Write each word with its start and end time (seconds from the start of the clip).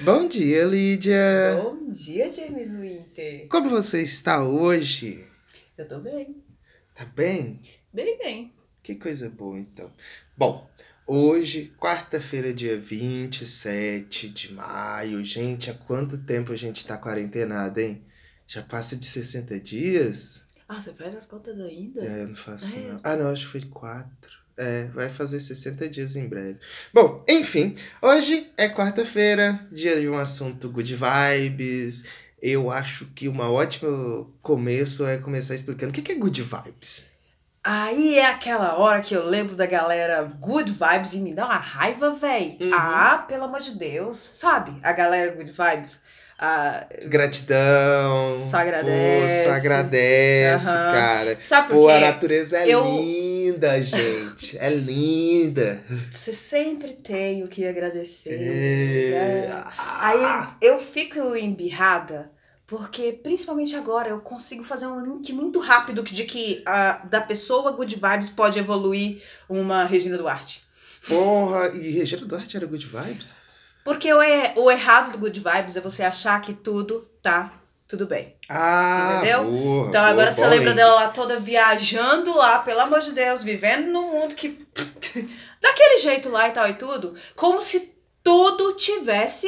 Bom 0.00 0.28
dia, 0.28 0.64
Lídia. 0.66 1.58
Bom 1.62 1.88
dia, 1.88 2.28
James 2.30 2.74
Winter. 2.74 3.48
Como 3.48 3.70
você 3.70 4.02
está 4.02 4.44
hoje? 4.44 5.26
Eu 5.76 5.88
tô 5.88 5.98
bem. 6.00 6.44
Tá 6.94 7.06
bem? 7.06 7.58
Bem, 7.94 8.18
bem. 8.18 8.54
Que 8.82 8.94
coisa 8.94 9.30
boa, 9.30 9.58
então. 9.58 9.90
Bom, 10.36 10.68
hoje, 11.06 11.72
quarta-feira, 11.78 12.52
dia 12.52 12.78
27 12.78 14.28
de 14.28 14.52
maio. 14.52 15.24
Gente, 15.24 15.70
há 15.70 15.74
quanto 15.74 16.18
tempo 16.18 16.52
a 16.52 16.56
gente 16.56 16.86
tá 16.86 16.98
quarentenado, 16.98 17.80
hein? 17.80 18.04
Já 18.46 18.62
passa 18.62 18.96
de 18.96 19.06
60 19.06 19.58
dias? 19.58 20.42
Ah, 20.68 20.78
você 20.78 20.92
faz 20.92 21.16
as 21.16 21.26
contas 21.26 21.58
ainda? 21.58 22.04
É, 22.04 22.22
eu 22.24 22.28
não 22.28 22.36
faço 22.36 22.76
é? 22.76 22.80
não. 22.80 23.00
Ah, 23.02 23.16
não, 23.16 23.30
acho 23.30 23.46
que 23.46 23.52
foi 23.52 23.62
quatro. 23.62 24.45
É, 24.58 24.84
vai 24.94 25.08
fazer 25.10 25.38
60 25.38 25.88
dias 25.88 26.16
em 26.16 26.26
breve. 26.28 26.56
Bom, 26.92 27.22
enfim, 27.28 27.74
hoje 28.00 28.50
é 28.56 28.68
quarta-feira, 28.68 29.60
dia 29.70 30.00
de 30.00 30.08
um 30.08 30.16
assunto 30.16 30.68
good 30.70 30.94
vibes. 30.96 32.04
Eu 32.40 32.70
acho 32.70 33.06
que 33.14 33.28
uma 33.28 33.50
ótimo 33.50 34.32
começo 34.42 35.06
é 35.06 35.18
começar 35.18 35.54
explicando 35.54 35.90
o 35.90 35.92
que 36.02 36.12
é 36.12 36.14
good 36.14 36.42
vibes. 36.42 37.10
Aí 37.62 38.16
é 38.18 38.26
aquela 38.26 38.78
hora 38.78 39.00
que 39.00 39.14
eu 39.14 39.26
lembro 39.26 39.56
da 39.56 39.66
galera 39.66 40.22
good 40.22 40.70
vibes 40.70 41.14
e 41.14 41.18
me 41.18 41.34
dá 41.34 41.46
uma 41.46 41.56
raiva, 41.58 42.14
véi. 42.14 42.56
Uhum. 42.60 42.70
Ah, 42.72 43.24
pelo 43.26 43.44
amor 43.44 43.60
de 43.60 43.72
Deus. 43.72 44.16
Sabe? 44.16 44.78
A 44.82 44.92
galera 44.92 45.32
good 45.34 45.50
vibes. 45.50 46.00
Ah, 46.38 46.86
Gratidão. 47.06 48.22
Só 48.50 48.58
agradece. 48.58 49.44
Pô, 49.44 49.50
só 49.50 49.56
agradece, 49.56 50.68
Aham. 50.68 50.92
cara. 50.92 51.38
sabe 51.42 51.68
por 51.68 51.74
Pô, 51.74 51.88
a 51.88 51.98
natureza 51.98 52.58
é 52.58 52.68
Eu- 52.68 52.84
linda, 52.84 53.02
gente. 53.82 54.56
É 54.58 54.70
linda. 54.70 55.82
Você 56.10 56.32
sempre 56.32 56.94
tem 56.94 57.42
o 57.44 57.48
que 57.48 57.66
agradecer. 57.66 58.32
É. 58.32 59.48
né? 59.48 59.64
Aí 59.78 60.48
eu 60.60 60.78
fico 60.78 61.18
embirrada, 61.36 62.30
porque 62.66 63.12
principalmente 63.12 63.74
agora 63.76 64.10
eu 64.10 64.20
consigo 64.20 64.64
fazer 64.64 64.86
um 64.86 65.00
link 65.00 65.32
muito 65.32 65.58
rápido 65.60 66.02
de 66.02 66.24
que 66.24 66.62
a, 66.66 66.92
da 67.06 67.20
pessoa 67.20 67.72
good 67.72 67.94
vibes 67.94 68.28
pode 68.30 68.58
evoluir 68.58 69.22
uma 69.48 69.84
Regina 69.84 70.18
Duarte. 70.18 70.64
Porra, 71.08 71.68
e 71.68 71.90
Regina 71.92 72.26
Duarte 72.26 72.56
era 72.56 72.66
good 72.66 72.86
vibes? 72.86 73.32
Porque 73.84 74.12
o, 74.12 74.20
e- 74.20 74.52
o 74.56 74.68
errado 74.70 75.12
do 75.12 75.18
good 75.18 75.38
vibes 75.38 75.76
é 75.76 75.80
você 75.80 76.02
achar 76.02 76.40
que 76.40 76.52
tudo 76.52 77.06
tá 77.22 77.52
tudo 77.88 78.06
bem. 78.06 78.34
Ah, 78.48 79.18
Entendeu? 79.22 79.44
boa, 79.44 79.88
Então 79.88 80.00
boa, 80.00 80.10
agora 80.10 80.32
você 80.32 80.42
bom 80.42 80.48
lembra 80.50 80.68
link. 80.70 80.76
dela 80.76 80.94
lá 80.94 81.08
toda 81.08 81.38
viajando 81.40 82.36
lá, 82.36 82.58
pelo 82.60 82.80
amor 82.80 83.00
de 83.00 83.12
Deus, 83.12 83.42
vivendo 83.44 83.86
num 83.88 84.10
mundo 84.10 84.34
que. 84.34 84.58
daquele 85.62 85.98
jeito 85.98 86.28
lá 86.28 86.48
e 86.48 86.52
tal 86.52 86.68
e 86.68 86.74
tudo, 86.74 87.14
como 87.34 87.60
se 87.62 87.94
tudo 88.22 88.72
tivesse. 88.74 89.46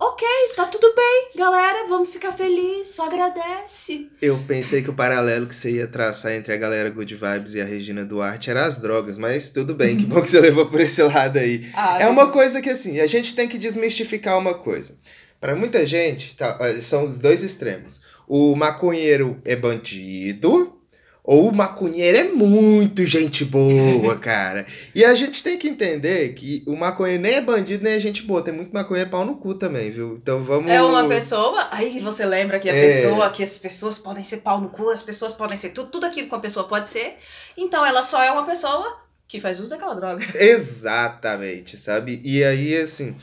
Ok, 0.00 0.24
tá 0.54 0.64
tudo 0.66 0.94
bem, 0.94 1.30
galera, 1.34 1.84
vamos 1.88 2.08
ficar 2.10 2.30
felizes, 2.30 2.94
só 2.94 3.06
agradece. 3.06 4.08
Eu 4.22 4.38
pensei 4.46 4.80
que 4.80 4.88
o 4.90 4.94
paralelo 4.94 5.48
que 5.48 5.54
você 5.56 5.72
ia 5.72 5.88
traçar 5.88 6.34
entre 6.34 6.52
a 6.52 6.56
galera 6.56 6.88
Good 6.88 7.16
Vibes 7.16 7.54
e 7.54 7.60
a 7.60 7.64
Regina 7.64 8.04
Duarte 8.04 8.48
era 8.48 8.64
as 8.64 8.78
drogas, 8.78 9.18
mas 9.18 9.48
tudo 9.48 9.74
bem, 9.74 9.96
que 9.96 10.06
bom 10.06 10.22
que 10.22 10.30
você 10.30 10.38
levou 10.40 10.66
por 10.66 10.80
esse 10.80 11.02
lado 11.02 11.36
aí. 11.40 11.68
Ah, 11.74 11.98
É 12.00 12.06
uma 12.06 12.30
coisa 12.30 12.62
que 12.62 12.70
assim, 12.70 13.00
a 13.00 13.08
gente 13.08 13.34
tem 13.34 13.48
que 13.48 13.58
desmistificar 13.58 14.38
uma 14.38 14.54
coisa. 14.54 14.96
Pra 15.40 15.54
muita 15.54 15.86
gente, 15.86 16.36
tá, 16.36 16.58
são 16.82 17.04
os 17.04 17.18
dois 17.18 17.42
extremos. 17.42 18.00
O 18.26 18.54
maconheiro 18.56 19.40
é 19.44 19.54
bandido, 19.56 20.74
ou 21.22 21.48
o 21.48 21.54
maconheiro 21.54 22.16
é 22.18 22.24
muito 22.24 23.04
gente 23.04 23.44
boa, 23.44 24.16
cara. 24.18 24.66
E 24.94 25.04
a 25.04 25.14
gente 25.14 25.42
tem 25.42 25.58
que 25.58 25.68
entender 25.68 26.32
que 26.34 26.62
o 26.66 26.74
maconheiro 26.74 27.22
nem 27.22 27.34
é 27.34 27.40
bandido, 27.40 27.84
nem 27.84 27.92
é 27.94 28.00
gente 28.00 28.22
boa. 28.22 28.42
Tem 28.42 28.52
muito 28.52 28.72
maconheiro 28.72 29.10
pau 29.10 29.24
no 29.24 29.36
cu 29.36 29.54
também, 29.54 29.90
viu? 29.90 30.18
Então 30.22 30.42
vamos. 30.42 30.70
É 30.70 30.82
uma 30.82 31.06
pessoa. 31.06 31.68
Aí 31.70 32.00
você 32.00 32.24
lembra 32.24 32.58
que 32.58 32.68
a 32.68 32.74
É. 32.74 32.82
pessoa, 32.86 33.30
que 33.30 33.42
as 33.42 33.58
pessoas 33.58 33.98
podem 33.98 34.24
ser 34.24 34.38
pau 34.38 34.60
no 34.60 34.70
cu, 34.70 34.90
as 34.90 35.02
pessoas 35.02 35.32
podem 35.34 35.56
ser 35.56 35.70
tudo, 35.70 35.90
tudo 35.90 36.06
aquilo 36.06 36.28
que 36.28 36.34
uma 36.34 36.40
pessoa 36.40 36.66
pode 36.66 36.88
ser. 36.88 37.16
Então 37.56 37.84
ela 37.84 38.02
só 38.02 38.22
é 38.22 38.30
uma 38.32 38.44
pessoa 38.46 38.98
que 39.28 39.38
faz 39.42 39.60
uso 39.60 39.68
daquela 39.68 39.92
droga. 39.94 40.24
Exatamente, 40.34 41.76
sabe? 41.76 42.18
E 42.24 42.42
aí, 42.42 42.74
assim, 42.78 43.14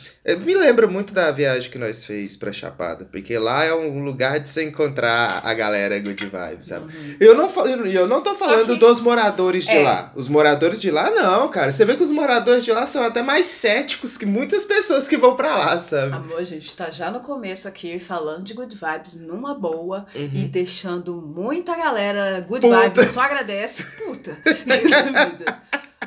me 0.46 0.54
lembra 0.54 0.86
muito 0.86 1.12
da 1.16 1.32
viagem 1.32 1.72
que 1.72 1.80
nós 1.80 2.06
fez 2.06 2.38
pra 2.38 2.54
Chapada, 2.54 3.06
porque 3.12 3.36
lá 3.40 3.64
é 3.64 3.74
um 3.74 4.04
lugar 4.04 4.40
de 4.40 4.48
você 4.48 4.64
encontrar 4.64 5.42
a 5.44 5.54
galera 5.56 5.98
good 6.00 6.24
vibes, 6.24 6.68
sabe? 6.68 7.18
Eu 7.20 7.34
não, 7.34 7.50
eu 7.88 8.06
não 8.08 8.22
tô 8.22 8.36
falando 8.36 8.74
que- 8.74 8.80
dos 8.80 9.00
moradores 9.02 9.64
de 9.66 9.72
É. 9.78 9.82
lá. 9.84 10.12
Os 10.16 10.28
moradores 10.30 10.80
de 10.80 10.92
lá, 10.92 11.10
não, 11.10 11.48
cara. 11.50 11.72
Você 11.72 11.84
vê 11.84 11.96
que 11.98 12.04
os 12.04 12.12
moradores 12.12 12.64
de 12.64 12.72
lá 12.72 12.86
são 12.86 13.02
até 13.04 13.24
mais 13.24 13.48
céticos 13.48 14.16
que 14.16 14.28
muitas 14.28 14.64
pessoas 14.64 15.08
que 15.08 15.18
vão 15.18 15.36
pra 15.36 15.56
lá, 15.58 15.80
sabe? 15.80 16.14
Amor, 16.14 16.38
a 16.40 16.44
gente 16.44 16.76
tá 16.78 16.92
já 16.92 17.10
no 17.10 17.20
começo 17.22 17.68
aqui 17.68 17.98
falando 17.98 18.44
de 18.44 18.54
good 18.54 18.76
vibes 18.76 19.20
numa 19.22 19.56
boa 19.56 20.06
Uhum. 20.14 20.30
e 20.34 20.46
deixando 20.46 21.16
muita 21.16 21.76
galera 21.76 22.42
good 22.48 22.62
Puta. 22.62 22.80
vibes 22.82 23.08
só 23.08 23.22
agradece. 23.22 23.86
Puta. 24.06 24.38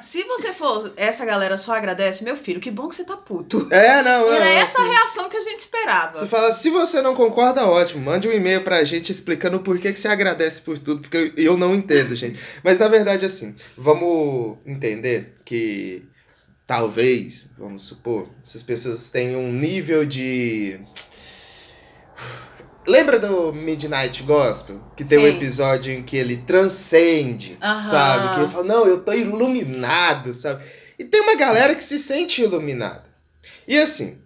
Se 0.09 0.25
você 0.25 0.55
for 0.55 0.91
essa 0.97 1.23
galera 1.23 1.59
só 1.59 1.77
agradece, 1.77 2.25
meu 2.25 2.35
filho, 2.35 2.63
que 2.63 2.71
bom 2.71 2.89
que 2.89 2.95
você 2.95 3.05
tá 3.05 3.15
puto. 3.15 3.69
É, 3.71 4.03
não, 4.03 4.27
não. 4.27 4.33
Era 4.37 4.49
essa 4.49 4.79
a 4.79 4.83
assim, 4.83 4.91
reação 4.91 5.29
que 5.29 5.37
a 5.37 5.41
gente 5.43 5.59
esperava. 5.59 6.19
Você 6.19 6.27
fala, 6.27 6.51
se 6.51 6.71
você 6.71 7.03
não 7.03 7.15
concorda, 7.15 7.67
ótimo. 7.67 8.03
Mande 8.03 8.27
um 8.27 8.33
e-mail 8.33 8.63
pra 8.63 8.83
gente 8.85 9.13
explicando 9.13 9.59
o 9.59 9.61
porquê 9.61 9.93
que 9.93 10.01
você 10.01 10.09
agradece 10.09 10.63
por 10.63 10.79
tudo, 10.79 11.03
porque 11.03 11.35
eu, 11.37 11.45
eu 11.53 11.57
não 11.59 11.75
entendo, 11.75 12.17
gente. 12.17 12.41
Mas 12.65 12.79
na 12.79 12.89
verdade, 12.89 13.27
assim, 13.27 13.55
vamos 13.77 14.57
entender 14.65 15.35
que 15.45 16.09
talvez, 16.67 17.51
vamos 17.59 17.83
supor, 17.83 18.31
essas 18.43 18.63
pessoas 18.63 19.11
tenham 19.11 19.43
um 19.43 19.53
nível 19.53 20.07
de. 20.07 20.81
Lembra 22.99 23.21
do 23.21 23.53
Midnight 23.53 24.25
Gospel? 24.25 24.81
Que 24.97 25.05
tem 25.05 25.19
um 25.19 25.23
Sim. 25.23 25.37
episódio 25.37 25.93
em 25.93 26.03
que 26.03 26.17
ele 26.17 26.39
transcende, 26.39 27.57
sabe? 27.61 28.35
Que 28.35 28.41
ele 28.41 28.51
fala, 28.51 28.65
não, 28.65 28.89
eu 28.89 29.05
tô 29.05 29.13
iluminado, 29.13 30.35
sabe? 30.35 30.65
E 30.99 31.05
tem 31.05 31.21
uma 31.21 31.37
galera 31.37 31.77
que 31.77 31.85
se 31.85 31.97
sente 31.97 32.43
iluminada. 32.43 33.05
E 33.69 33.79
assim, 33.79 34.19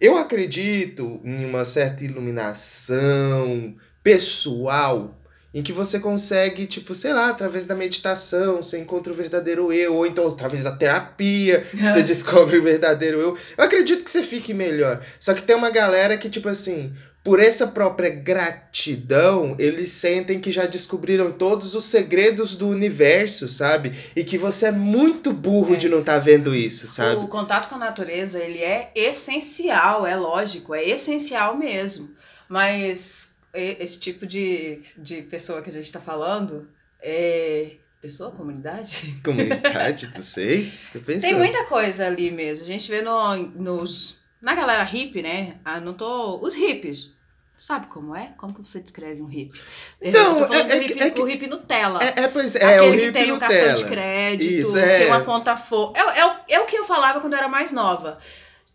eu 0.00 0.16
acredito 0.16 1.20
em 1.22 1.44
uma 1.44 1.66
certa 1.66 2.02
iluminação 2.02 3.74
pessoal 4.02 5.14
em 5.52 5.62
que 5.62 5.70
você 5.70 6.00
consegue, 6.00 6.64
tipo, 6.64 6.94
sei 6.94 7.12
lá, 7.12 7.28
através 7.28 7.66
da 7.66 7.74
meditação, 7.74 8.62
você 8.62 8.78
encontra 8.78 9.12
o 9.12 9.16
verdadeiro 9.16 9.70
eu, 9.70 9.96
ou 9.96 10.06
então 10.06 10.26
através 10.28 10.64
da 10.64 10.72
terapia, 10.72 11.62
você 11.76 12.02
descobre 12.02 12.56
o 12.56 12.62
verdadeiro 12.62 13.20
eu. 13.20 13.36
Eu 13.58 13.64
acredito 13.64 14.02
que 14.02 14.10
você 14.10 14.22
fique 14.22 14.54
melhor. 14.54 15.04
Só 15.20 15.34
que 15.34 15.42
tem 15.42 15.54
uma 15.54 15.70
galera 15.70 16.16
que, 16.16 16.30
tipo 16.30 16.48
assim, 16.48 16.90
por 17.24 17.40
essa 17.40 17.66
própria 17.66 18.10
gratidão, 18.10 19.56
eles 19.58 19.88
sentem 19.92 20.38
que 20.38 20.52
já 20.52 20.66
descobriram 20.66 21.32
todos 21.32 21.74
os 21.74 21.86
segredos 21.86 22.54
do 22.54 22.68
universo, 22.68 23.48
sabe? 23.48 23.92
E 24.14 24.22
que 24.22 24.36
você 24.36 24.66
é 24.66 24.72
muito 24.72 25.32
burro 25.32 25.74
É. 25.74 25.78
de 25.78 25.88
não 25.88 26.00
estar 26.00 26.18
vendo 26.18 26.54
isso, 26.54 26.86
sabe? 26.86 27.24
O 27.24 27.28
contato 27.28 27.68
com 27.70 27.76
a 27.76 27.78
natureza, 27.78 28.38
ele 28.38 28.58
é 28.58 28.92
essencial, 28.94 30.06
é 30.06 30.14
lógico, 30.14 30.74
é 30.74 30.84
essencial 30.86 31.56
mesmo. 31.56 32.10
Mas 32.46 33.36
esse 33.54 33.98
tipo 33.98 34.26
de, 34.26 34.80
de 34.98 35.22
pessoa 35.22 35.62
que 35.62 35.70
a 35.70 35.72
gente 35.72 35.90
tá 35.90 36.00
falando 36.00 36.68
é. 37.00 37.76
Pessoa, 38.02 38.30
comunidade? 38.32 39.18
Comunidade, 39.24 40.10
não 40.14 40.20
sei. 40.22 40.70
Tem 41.22 41.34
muita 41.34 41.64
coisa 41.64 42.06
ali 42.06 42.30
mesmo. 42.30 42.64
A 42.64 42.68
gente 42.68 42.86
vê 42.90 43.00
no, 43.00 43.34
nos. 43.34 44.20
Na 44.42 44.54
galera 44.54 44.82
hippie, 44.84 45.22
né? 45.22 45.54
Ah, 45.64 45.80
não 45.80 45.94
tô. 45.94 46.38
Os 46.38 46.54
hippies. 46.54 47.13
Sabe 47.56 47.86
como 47.86 48.14
é? 48.16 48.32
Como 48.36 48.52
que 48.52 48.60
você 48.60 48.80
descreve 48.80 49.22
um 49.22 49.26
hippie? 49.26 49.58
Então, 50.02 50.32
eu 50.38 50.46
tô 50.46 50.52
falando 50.52 50.70
é- 50.70 50.74
é 50.76 50.78
hippie, 50.80 50.94
que- 50.94 51.02
é 51.04 51.10
que- 51.10 51.20
o 51.20 51.24
hippie 51.24 51.46
Nutella. 51.46 52.00
É, 52.02 52.22
é, 52.24 52.28
pois 52.28 52.54
é, 52.56 52.64
Aquele 52.64 52.88
o 52.88 52.90
que 52.92 52.96
hippie 53.06 53.12
tem 53.12 53.32
o 53.32 53.38
cartão 53.38 53.56
Nutella. 53.58 53.76
de 53.78 53.84
crédito, 53.84 54.50
Isso, 54.60 54.76
é. 54.76 54.98
tem 54.98 55.06
uma 55.06 55.20
conta 55.22 55.56
for. 55.56 55.92
É, 55.94 56.00
é, 56.20 56.26
o- 56.26 56.36
é 56.48 56.60
o 56.60 56.66
que 56.66 56.76
eu 56.76 56.84
falava 56.84 57.20
quando 57.20 57.32
eu 57.32 57.38
era 57.38 57.48
mais 57.48 57.70
nova. 57.72 58.18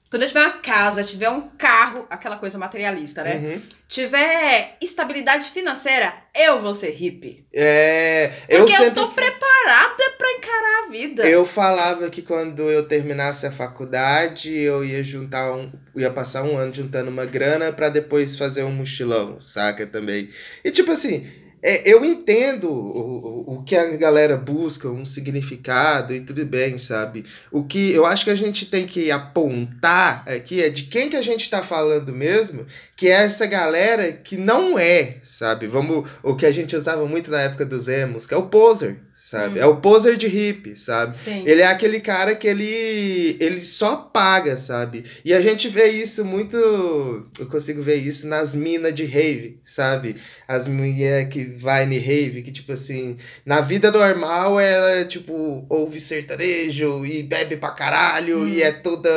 Quando 0.09 0.23
eu 0.23 0.27
tiver 0.27 0.41
uma 0.41 0.57
casa, 0.57 1.03
tiver 1.03 1.29
um 1.29 1.49
carro, 1.49 2.07
aquela 2.09 2.37
coisa 2.37 2.57
materialista, 2.57 3.23
né? 3.23 3.35
Uhum. 3.35 3.61
Tiver 3.87 4.75
estabilidade 4.81 5.51
financeira, 5.51 6.11
eu 6.33 6.59
vou 6.59 6.73
ser 6.73 6.89
hippie. 6.91 7.45
É, 7.53 8.31
eu 8.49 8.59
Porque 8.59 8.73
eu, 8.73 8.77
sempre 8.77 8.95
tô 8.95 9.07
preparada 9.07 10.03
pra 10.17 10.31
encarar 10.31 10.85
a 10.85 10.91
vida. 10.91 11.29
Eu 11.29 11.45
falava 11.45 12.09
que 12.09 12.23
quando 12.23 12.71
eu 12.71 12.87
terminasse 12.87 13.45
a 13.45 13.51
faculdade, 13.51 14.51
eu 14.51 14.83
ia 14.83 15.03
juntar 15.03 15.53
um. 15.53 15.71
ia 15.95 16.09
passar 16.09 16.41
um 16.43 16.57
ano 16.57 16.73
juntando 16.73 17.11
uma 17.11 17.25
grana 17.25 17.71
pra 17.71 17.89
depois 17.89 18.35
fazer 18.35 18.63
um 18.63 18.71
mochilão, 18.71 19.39
saca? 19.39 19.85
Também. 19.85 20.29
E 20.63 20.71
tipo 20.71 20.91
assim, 20.91 21.29
é, 21.61 21.91
eu 21.91 22.05
entendo 22.05 22.69
o, 22.69 23.55
o, 23.55 23.63
que 23.63 23.75
a 23.75 23.97
galera 23.97 24.37
busca, 24.37 24.87
um 24.87 25.03
significado 25.03 26.13
e 26.13 26.21
tudo 26.21 26.45
bem, 26.45 26.77
sabe? 26.79 27.25
O 27.51 27.63
que 27.63 27.91
eu 27.91 28.05
acho 28.05 28.23
que 28.23 28.31
a 28.31 28.35
gente 28.35 28.65
tem 28.67 28.87
que 28.87 29.11
apontar 29.11 30.23
aqui 30.27 30.63
é 30.63 30.69
de 30.69 30.83
quem 30.83 31.09
que 31.09 31.17
a 31.17 31.21
gente 31.21 31.49
tá 31.49 31.61
falando 31.61 32.13
mesmo, 32.13 32.65
que 32.95 33.07
é 33.07 33.23
essa 33.23 33.45
galera 33.45 34.11
que 34.11 34.37
não 34.37 34.79
é, 34.79 35.17
sabe? 35.23 35.67
Vamos. 35.67 36.09
O 36.23 36.35
que 36.35 36.45
a 36.45 36.51
gente 36.51 36.75
usava 36.75 37.05
muito 37.05 37.29
na 37.29 37.41
época 37.41 37.65
dos 37.65 37.87
emos, 37.89 38.25
que 38.25 38.33
é 38.33 38.37
o 38.37 38.47
poser. 38.47 38.97
sabe? 39.13 39.59
É 39.59 39.65
o 39.65 39.77
poser 39.77 40.15
de 40.15 40.27
hippie, 40.27 40.77
sabe? 40.77 41.15
Sim. 41.17 41.43
Ele 41.45 41.61
é 41.61 41.67
aquele 41.67 41.99
cara 41.99 42.35
que 42.35 42.47
ele, 42.47 43.37
ele 43.39 43.61
só 43.61 43.97
paga, 43.97 44.55
sabe? 44.55 45.03
E 45.25 45.33
a 45.33 45.41
gente 45.41 45.67
vê 45.67 45.89
isso 45.89 46.23
muito. 46.23 46.57
Eu 46.57 47.47
consigo 47.47 47.81
ver 47.81 47.95
isso 47.95 48.27
nas 48.27 48.55
minas 48.55 48.93
de 48.93 49.03
rave, 49.03 49.59
sabe? 49.65 50.15
As 50.51 50.67
mulheres 50.67 51.29
que 51.31 51.43
vai 51.43 51.85
em 51.85 51.99
rave, 51.99 52.41
que 52.41 52.51
tipo 52.51 52.71
assim, 52.71 53.15
na 53.45 53.61
vida 53.61 53.91
normal 53.91 54.59
ela, 54.59 55.05
tipo, 55.05 55.63
ouve 55.69 56.01
sertanejo 56.01 57.05
e 57.05 57.21
bebe 57.21 57.55
pra 57.55 57.69
caralho 57.69 58.47
e 58.49 58.63
é 58.63 58.71
toda. 58.71 59.09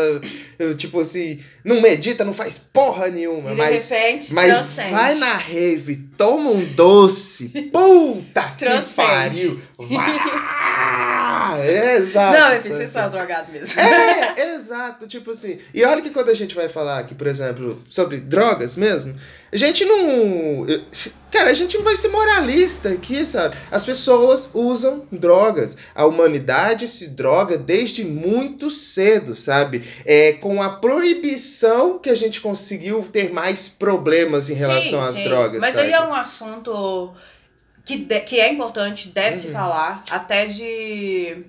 Tipo 0.76 1.00
assim, 1.00 1.40
não 1.64 1.80
medita, 1.80 2.22
não 2.22 2.34
faz 2.34 2.58
porra 2.58 3.08
nenhuma. 3.08 3.52
E 3.52 3.54
de 3.54 3.60
mas 3.62 3.88
repente, 3.88 4.34
mas 4.34 4.52
transcende. 4.52 4.90
vai 4.90 5.14
na 5.14 5.32
rave, 5.32 5.96
toma 6.18 6.50
um 6.50 6.64
doce, 6.74 7.48
puta 7.72 8.42
que 8.42 8.58
Transcende. 8.66 9.08
pariu. 9.08 9.62
Vai! 9.78 10.16
É, 11.60 11.96
exato. 11.96 12.38
Não, 12.38 12.48
sabe? 12.54 12.68
pensei 12.68 12.88
só 12.88 13.08
drogado 13.08 13.52
mesmo. 13.52 13.78
É, 13.78 14.54
exato, 14.54 15.06
tipo 15.06 15.32
assim. 15.32 15.58
E 15.74 15.84
olha 15.84 16.00
que 16.00 16.08
quando 16.10 16.30
a 16.30 16.34
gente 16.34 16.54
vai 16.54 16.68
falar 16.68 16.98
aqui, 17.00 17.14
por 17.14 17.26
exemplo, 17.26 17.82
sobre 17.90 18.18
drogas 18.18 18.76
mesmo, 18.76 19.14
a 19.52 19.56
gente 19.56 19.84
não. 19.84 20.64
Cara, 21.32 21.50
a 21.50 21.54
gente 21.54 21.76
não 21.78 21.82
vai 21.84 21.96
ser 21.96 22.08
moralista 22.08 22.90
aqui, 22.90 23.24
sabe? 23.24 23.56
As 23.70 23.84
pessoas 23.86 24.50
usam 24.52 25.06
drogas. 25.10 25.76
A 25.94 26.04
humanidade 26.04 26.86
se 26.86 27.08
droga 27.08 27.56
desde 27.56 28.04
muito 28.04 28.70
cedo, 28.70 29.34
sabe? 29.34 29.82
É 30.04 30.34
com 30.34 30.62
a 30.62 30.68
proibição 30.70 31.98
que 31.98 32.10
a 32.10 32.14
gente 32.14 32.40
conseguiu 32.40 33.02
ter 33.02 33.32
mais 33.32 33.66
problemas 33.68 34.50
em 34.50 34.54
relação 34.54 35.00
às 35.00 35.14
sim. 35.14 35.24
drogas. 35.24 35.60
Mas 35.60 35.74
sabe? 35.74 35.86
aí 35.86 35.92
é 35.94 36.00
um 36.02 36.12
assunto 36.14 37.12
que, 37.84 37.96
de- 37.96 38.20
que 38.20 38.38
é 38.38 38.52
importante, 38.52 39.08
deve-se 39.08 39.46
Uhum. 39.48 39.52
falar, 39.54 40.04
até 40.10 40.46
de. 40.46 41.44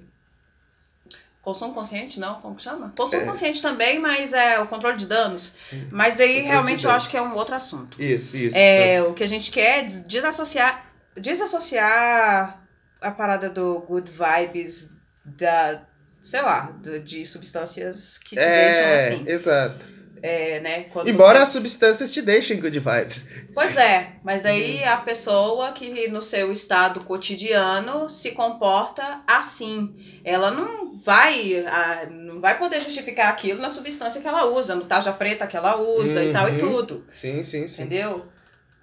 Consumo 1.44 1.74
consciente, 1.74 2.20
não? 2.22 2.36
Como 2.42 2.56
que 2.56 2.64
chama? 2.64 2.92
Consumo 2.98 3.22
É. 3.22 3.26
consciente 3.26 3.62
também, 3.62 4.00
mas 4.00 4.34
é 4.34 4.60
o 4.62 4.68
controle 4.68 4.96
de 4.98 5.06
danos. 5.06 5.56
Mas 5.92 6.16
daí 6.16 6.36
de 6.42 6.48
realmente 6.48 6.86
eu 6.86 6.92
acho 6.92 7.10
que 7.10 7.18
é 7.18 7.22
um 7.22 7.36
outro 7.36 7.54
assunto. 7.54 8.02
Isso, 8.02 8.36
isso. 8.38 8.58
É, 8.58 9.02
o 9.04 9.14
que 9.14 9.24
a 9.26 9.28
gente 9.28 9.52
quer 9.52 9.80
é 9.80 9.82
des- 9.84 10.08
desassociar, 10.08 10.86
desassociar 11.18 12.64
a 13.02 13.12
parada 13.12 13.50
do 13.50 13.80
good 13.82 14.10
vibes 14.10 14.96
da, 15.26 15.82
sei 16.22 16.42
lá, 16.42 16.72
do- 16.82 17.00
de 17.00 17.26
substâncias 17.26 18.18
que 18.20 18.36
te 18.36 18.42
É, 18.42 18.70
deixam 18.72 18.94
assim. 19.18 19.30
exato. 19.30 19.93
É, 20.26 20.62
né? 20.62 20.86
Embora 21.06 21.40
você- 21.40 21.44
as 21.44 21.50
substâncias 21.50 22.10
te 22.10 22.22
deixem 22.22 22.58
good 22.62 22.80
vibes. 22.80 23.28
Pois 23.54 23.76
é, 23.76 24.14
mas 24.24 24.42
daí 24.42 24.78
Uhum. 24.82 24.90
a 24.90 24.98
pessoa 24.98 25.72
que 25.74 26.08
no 26.08 26.22
seu 26.22 26.50
estado 26.50 27.02
cotidiano 27.02 28.10
se 28.10 28.32
comporta 28.32 29.22
assim. 29.28 29.94
Ela 30.24 30.50
não 30.50 30.96
vai, 30.96 31.66
ah, 31.68 32.08
não 32.10 32.40
vai 32.40 32.58
poder 32.58 32.80
justificar 32.80 33.28
aquilo 33.34 33.62
na 33.62 33.68
substância 33.70 34.22
que 34.22 34.28
ela 34.28 34.46
usa, 34.46 34.76
no 34.76 34.86
taja 34.86 35.12
preta 35.12 35.46
que 35.46 35.58
ela 35.58 35.76
usa 35.82 36.24
e 36.24 36.32
tal 36.32 36.48
e 36.48 36.52
Uhum. 36.54 36.58
tudo. 36.60 37.06
Sim, 37.14 37.44
sim, 37.44 37.68
sim. 37.68 37.82
Entendeu? 37.84 38.26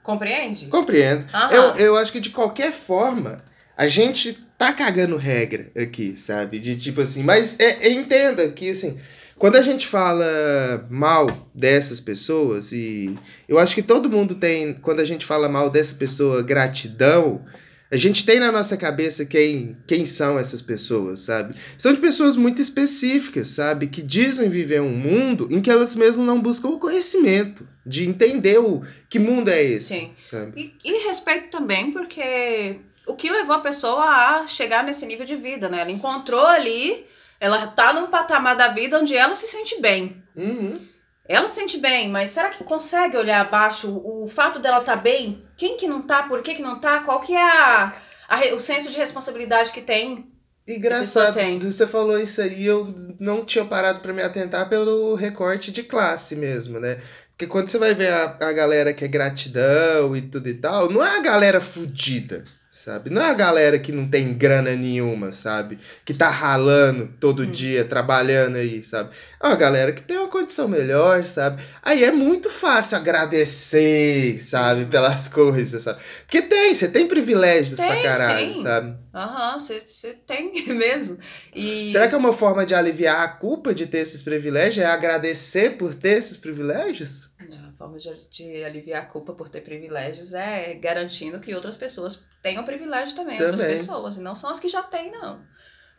Compreende? 0.03 0.67
Compreendo. 0.67 1.25
Aham. 1.33 1.53
Eu, 1.53 1.75
eu 1.77 1.97
acho 1.97 2.13
que 2.13 2.21
de 2.21 2.31
qualquer 2.31 2.73
forma, 2.73 3.39
a 3.77 3.89
gente 3.89 4.39
tá 4.59 4.73
cagando 4.75 5.17
regra 5.17 5.71
aqui, 5.77 6.15
sabe? 6.17 6.59
De 6.59 6.77
tipo 6.77 7.01
assim, 7.01 7.23
mas 7.23 7.59
é, 7.59 7.87
é, 7.87 7.91
entenda 7.93 8.47
que 8.51 8.69
assim, 8.71 9.01
quando 9.41 9.57
a 9.57 9.63
gente 9.63 9.87
fala 9.87 10.87
mal 10.91 11.27
dessas 11.55 11.99
pessoas, 11.99 12.73
e 12.73 13.19
eu 13.49 13.59
acho 13.59 13.75
que 13.75 13.81
todo 13.81 14.11
mundo 14.11 14.35
tem, 14.35 14.75
quando 14.75 15.01
a 15.01 15.05
gente 15.05 15.25
fala 15.25 15.49
mal 15.49 15.71
dessa 15.71 15.95
pessoa, 15.95 16.43
gratidão. 16.43 17.43
A 17.91 17.97
gente 17.97 18.27
tem 18.27 18.39
na 18.39 18.53
nossa 18.53 18.77
cabeça 18.77 19.25
quem, 19.25 19.79
quem 19.87 20.05
são 20.05 20.39
essas 20.39 20.61
pessoas, 20.61 21.21
sabe? 21.21 21.55
São 21.79 21.95
de 21.95 22.01
pessoas 22.03 22.37
muito 22.37 22.61
específicas, 22.61 23.49
sabe? 23.49 23.87
Que 23.87 24.03
dizem 24.03 24.51
viver 24.51 24.83
um 24.83 24.95
mundo 24.95 25.49
em 25.51 25.63
que 25.63 25.71
elas 25.71 25.95
mesmas 25.95 26.27
não 26.27 26.39
buscam 26.39 26.69
o 26.69 26.79
conhecimento, 26.79 27.67
de 27.85 28.07
entender 28.07 28.59
o 28.59 28.83
que 29.09 29.19
mundo 29.19 29.49
é 29.49 29.65
esse, 29.65 29.95
Sim. 29.95 30.11
sabe? 30.17 30.77
E, 30.85 30.89
e 30.89 31.09
respeito 31.09 31.49
também, 31.49 31.91
porque 31.93 32.77
o 33.07 33.17
que 33.17 33.31
levou 33.31 33.57
a 33.57 33.61
pessoa 33.61 34.05
a 34.05 34.47
chegar 34.47 34.85
nesse 34.85 35.07
nível 35.07 35.25
de 35.25 35.37
vida, 35.37 35.71
né? 35.71 35.81
Ela 35.81 35.91
encontrou 35.91 36.47
ali, 36.47 37.07
ela 37.41 37.67
tá 37.69 37.93
num 37.95 38.09
patamar 38.09 38.55
da 38.55 38.69
vida 38.69 38.99
onde 38.99 39.17
ela 39.17 39.35
se 39.35 39.49
sente 39.49 39.81
bem. 39.81 40.23
Uhum. 40.37 40.87
Ela 41.27 41.49
se 41.49 41.55
sente 41.55 41.79
bem, 41.79 42.11
mas 42.11 42.31
será 42.31 42.51
que 42.51 42.65
consegue 42.65 43.17
olhar 43.17 43.41
abaixo 43.41 43.89
o, 44.05 44.29
fato 44.29 44.59
dela 44.59 44.81
tá 44.81 44.95
bem? 44.95 45.45
Quem 45.57 45.77
que 45.77 45.87
não 45.87 46.03
tá? 46.03 46.25
Por 46.25 46.43
que 46.43 46.55
que 46.55 46.63
não 46.63 46.81
tá? 46.81 47.01
Qual 47.01 47.21
que 47.21 47.33
é 47.33 47.43
a, 47.43 47.93
a 48.29 48.55
o 48.55 48.61
senso 48.61 48.91
de 48.91 48.97
responsabilidade 48.97 49.73
que 49.73 49.81
tem? 49.81 50.31
E 50.67 50.77
engraçado, 50.77 51.35
tem. 51.35 51.59
você 51.59 51.87
falou 51.87 52.19
isso 52.19 52.43
aí, 52.43 52.67
eu 52.67 52.87
não 53.19 53.45
tinha 53.45 53.65
parado 53.65 54.01
pra 54.01 54.13
me 54.13 54.23
atentar 54.23 54.69
pelo 54.69 55.15
recorte 55.15 55.73
de 55.73 55.83
classe 55.83 56.37
mesmo, 56.37 56.79
né? 56.79 57.01
Porque 57.31 57.47
quando 57.47 57.69
você 57.69 57.79
vai 57.79 57.95
ver 57.95 58.13
a, 58.13 58.37
a 58.41 58.53
galera 58.53 58.93
que 58.93 59.05
é 59.05 59.09
gratidão 59.09 60.15
e 60.15 60.23
tudo 60.23 60.49
e 60.49 60.55
tal, 60.55 60.91
não 60.91 61.05
é 61.05 61.17
a 61.17 61.23
galera 61.23 61.61
fudida, 61.61 62.45
sabe? 62.71 63.11
Não 63.11 63.21
é 63.21 63.31
a 63.31 63.35
galera 63.35 63.79
que 63.81 63.91
não 63.91 64.09
tem 64.09 64.33
grana 64.33 64.77
nenhuma, 64.77 65.33
sabe? 65.33 65.79
Que 66.05 66.15
tá 66.15 66.31
ralando 66.31 67.11
todo 67.19 67.45
dia, 67.45 67.85
trabalhando 67.85 68.57
aí, 68.57 68.85
sabe? 68.85 69.11
É 69.43 69.47
uma 69.47 69.57
galera 69.57 69.93
que 69.93 70.01
tem 70.03 70.17
uma 70.17 70.29
condição 70.29 70.69
melhor, 70.69 71.25
sabe? 71.25 71.61
Aí 71.83 72.05
é 72.05 72.13
muito 72.13 72.49
fácil 72.49 72.97
agradecer, 72.97 74.41
sabe? 74.41 74.85
Pelas 74.87 75.27
coisas, 75.27 75.83
sabe? 75.83 76.01
Porque 76.21 76.43
tem, 76.43 76.73
você 76.73 76.87
tem 76.87 77.09
privilégios 77.09 77.75
pra 77.81 77.93
Tem, 77.93 78.03
caralho, 78.05 78.55
sim. 78.55 78.63
sabe? 78.63 78.97
Aham, 79.13 79.59
você 79.59 80.13
tem 80.25 80.53
mesmo. 80.73 81.19
E 81.53 81.91
Será 81.91 82.07
que 82.07 82.15
é 82.15 82.19
uma 82.19 82.33
forma 82.33 82.65
de 82.65 82.75
aliviar 82.75 83.21
a 83.23 83.29
culpa 83.29 83.75
de 83.75 83.87
ter 83.87 83.99
esses 83.99 84.23
privilégios? 84.23 84.85
É 84.85 84.87
agradecer 84.87 85.71
por 85.71 85.93
ter 85.93 86.19
esses 86.19 86.37
privilégios? 86.39 87.31
a 87.41 87.73
forma 87.77 87.99
de, 87.99 88.11
de 88.31 88.63
aliviar 88.63 89.03
a 89.03 89.07
culpa 89.07 89.33
por 89.33 89.49
ter 89.49 89.63
privilégios 89.63 90.35
é 90.35 90.75
garantindo 90.75 91.41
que 91.41 91.55
outras 91.55 91.77
pessoas 91.77 92.25
tenham 92.43 92.65
privilégio 92.65 93.15
também, 93.15 93.41
outras 93.41 93.61
Também. 93.61 93.77
pessoas, 93.77 94.17
e 94.17 94.21
não 94.21 94.35
são 94.35 94.51
as 94.51 94.61
que 94.61 94.69
já 94.69 94.83
têm, 94.83 95.11
não. 95.13 95.41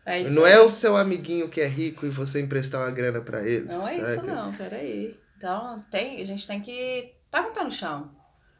É 0.05 0.23
não 0.29 0.45
aí. 0.45 0.53
é 0.53 0.59
o 0.59 0.69
seu 0.69 0.97
amiguinho 0.97 1.47
que 1.47 1.61
é 1.61 1.67
rico 1.67 2.05
e 2.05 2.09
você 2.09 2.41
emprestar 2.41 2.81
uma 2.81 2.91
grana 2.91 3.21
pra 3.21 3.45
ele. 3.47 3.65
Não 3.65 3.87
é 3.87 3.97
saca? 3.97 4.13
isso, 4.13 4.25
não, 4.25 4.53
peraí. 4.53 5.19
Então, 5.37 5.83
tem, 5.91 6.21
a 6.21 6.25
gente 6.25 6.47
tem 6.47 6.59
que 6.59 7.13
tá 7.29 7.43
com 7.43 7.51
o 7.51 7.53
pé 7.53 7.63
no 7.63 7.71
chão. 7.71 8.11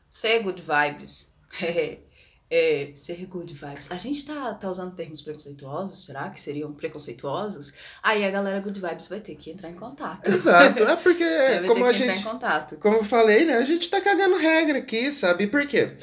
Ser 0.10 0.40
good 0.44 0.62
vibes. 0.62 1.34
É, 2.54 2.92
ser 2.96 3.26
good 3.28 3.54
vibes. 3.54 3.90
A 3.90 3.96
gente 3.96 4.26
tá, 4.26 4.54
tá 4.54 4.70
usando 4.70 4.94
termos 4.94 5.22
preconceituosos? 5.22 6.06
Será 6.06 6.30
que 6.30 6.38
seriam 6.38 6.74
preconceituosos? 6.74 7.76
Aí 8.04 8.26
a 8.26 8.30
galera 8.30 8.60
good 8.60 8.78
vibes 8.78 9.08
vai 9.08 9.22
ter 9.22 9.36
que 9.36 9.52
entrar 9.52 9.70
em 9.70 9.74
contato. 9.74 10.28
Exato, 10.28 10.84
é 10.84 10.98
porque, 10.98 11.24
como 11.66 11.86
a 11.86 11.94
gente. 11.94 12.20
em 12.20 12.24
contato. 12.24 12.76
Como 12.76 12.98
eu 12.98 13.06
falei, 13.06 13.46
né? 13.46 13.54
A 13.54 13.64
gente 13.64 13.90
tá 13.90 14.02
cagando 14.02 14.36
regra 14.36 14.80
aqui, 14.80 15.14
sabe? 15.14 15.48
Por 15.48 15.66
quê? 15.66 15.98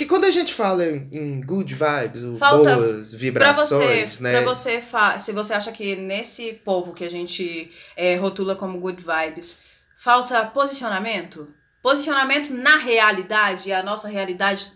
Porque 0.00 0.08
quando 0.08 0.24
a 0.24 0.30
gente 0.30 0.54
fala 0.54 0.82
em, 0.86 1.10
em 1.12 1.40
good 1.42 1.74
vibes, 1.74 2.24
ou 2.24 2.34
Falta- 2.38 2.74
boas 2.74 3.10
Pra 3.10 3.18
vibrações, 3.18 4.12
você, 4.14 4.22
né? 4.22 4.32
pra 4.32 4.40
você 4.54 4.82
se 5.18 5.30
você 5.30 5.52
acha 5.52 5.70
que 5.72 5.94
nesse 5.94 6.54
povo 6.64 6.94
que 6.94 7.04
a 7.04 7.10
gente 7.10 7.70
é, 7.94 8.16
rotula 8.16 8.56
como 8.56 8.80
good 8.80 9.02
vibes, 9.02 9.60
falta 9.98 10.46
posicionamento? 10.46 11.52
Posicionamento 11.82 12.50
na 12.54 12.76
realidade, 12.78 13.70
a 13.74 13.82
nossa 13.82 14.08
realidade, 14.08 14.72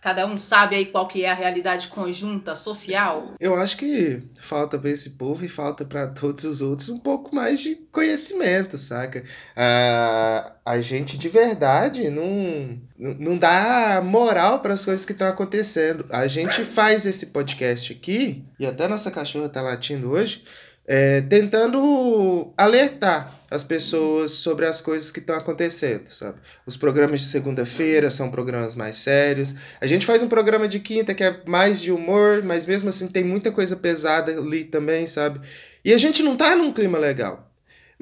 cada 0.00 0.26
um 0.26 0.38
sabe 0.38 0.76
aí 0.76 0.86
qual 0.86 1.06
que 1.06 1.24
é 1.24 1.30
a 1.30 1.34
realidade 1.34 1.88
conjunta, 1.88 2.54
social? 2.54 3.34
Eu 3.38 3.54
acho 3.54 3.76
que 3.76 4.22
falta 4.40 4.78
pra 4.78 4.90
esse 4.90 5.10
povo 5.10 5.44
e 5.44 5.48
falta 5.48 5.84
pra 5.84 6.06
todos 6.06 6.44
os 6.44 6.62
outros 6.62 6.88
um 6.88 6.98
pouco 6.98 7.34
mais 7.34 7.60
de 7.60 7.76
conhecimento, 7.92 8.78
saca? 8.78 9.22
A, 9.56 10.54
a 10.64 10.80
gente 10.80 11.18
de 11.18 11.28
verdade 11.28 12.08
não 12.08 12.80
não 12.98 13.38
dá 13.38 14.02
moral 14.04 14.60
para 14.60 14.74
as 14.74 14.84
coisas 14.84 15.06
que 15.06 15.12
estão 15.12 15.26
acontecendo. 15.28 16.04
A 16.12 16.26
gente 16.26 16.64
faz 16.64 17.06
esse 17.06 17.26
podcast 17.26 17.92
aqui, 17.92 18.44
e 18.58 18.66
até 18.66 18.86
nossa 18.86 19.10
cachorra 19.10 19.48
tá 19.48 19.62
latindo 19.62 20.10
hoje, 20.10 20.44
é, 20.92 21.20
tentando 21.20 22.52
alertar 22.56 23.40
as 23.48 23.62
pessoas 23.62 24.32
sobre 24.32 24.66
as 24.66 24.80
coisas 24.80 25.12
que 25.12 25.20
estão 25.20 25.36
acontecendo, 25.36 26.08
sabe? 26.08 26.38
Os 26.66 26.76
programas 26.76 27.20
de 27.20 27.26
segunda-feira 27.26 28.10
são 28.10 28.28
programas 28.28 28.74
mais 28.74 28.96
sérios. 28.96 29.54
A 29.80 29.86
gente 29.86 30.04
faz 30.04 30.20
um 30.20 30.28
programa 30.28 30.66
de 30.66 30.80
quinta 30.80 31.14
que 31.14 31.22
é 31.22 31.42
mais 31.46 31.80
de 31.80 31.92
humor, 31.92 32.42
mas 32.42 32.66
mesmo 32.66 32.88
assim 32.88 33.06
tem 33.06 33.22
muita 33.22 33.52
coisa 33.52 33.76
pesada 33.76 34.32
ali 34.32 34.64
também, 34.64 35.06
sabe? 35.06 35.40
E 35.84 35.94
a 35.94 35.98
gente 35.98 36.24
não 36.24 36.36
tá 36.36 36.56
num 36.56 36.72
clima 36.72 36.98
legal. 36.98 37.49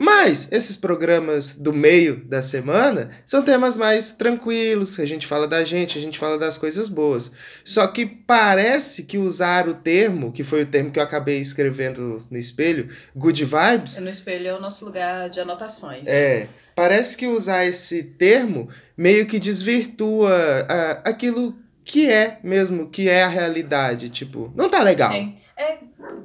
Mas 0.00 0.46
esses 0.52 0.76
programas 0.76 1.54
do 1.54 1.72
meio 1.72 2.24
da 2.24 2.40
semana 2.40 3.10
são 3.26 3.42
temas 3.42 3.76
mais 3.76 4.12
tranquilos, 4.12 5.00
a 5.00 5.04
gente 5.04 5.26
fala 5.26 5.44
da 5.48 5.64
gente, 5.64 5.98
a 5.98 6.00
gente 6.00 6.16
fala 6.16 6.38
das 6.38 6.56
coisas 6.56 6.88
boas. 6.88 7.32
Só 7.64 7.84
que 7.88 8.06
parece 8.06 9.02
que 9.02 9.18
usar 9.18 9.68
o 9.68 9.74
termo, 9.74 10.30
que 10.30 10.44
foi 10.44 10.62
o 10.62 10.66
termo 10.66 10.92
que 10.92 11.00
eu 11.00 11.02
acabei 11.02 11.40
escrevendo 11.40 12.24
no 12.30 12.38
espelho, 12.38 12.88
good 13.16 13.44
vibes, 13.44 13.98
No 13.98 14.08
espelho 14.08 14.46
é 14.46 14.54
o 14.54 14.60
nosso 14.60 14.84
lugar 14.84 15.28
de 15.30 15.40
anotações. 15.40 16.06
é, 16.06 16.48
parece 16.76 17.16
que 17.16 17.26
usar 17.26 17.64
esse 17.66 18.04
termo 18.04 18.68
meio 18.96 19.26
que 19.26 19.40
desvirtua 19.40 20.30
ah, 20.68 21.02
aquilo 21.06 21.56
que 21.82 22.08
é 22.08 22.38
mesmo, 22.44 22.88
que 22.88 23.08
é 23.08 23.24
a 23.24 23.28
realidade. 23.28 24.10
Tipo, 24.10 24.52
não 24.54 24.68
tá 24.68 24.80
legal. 24.84 25.10
Sim. 25.10 25.36
É, 25.56 25.78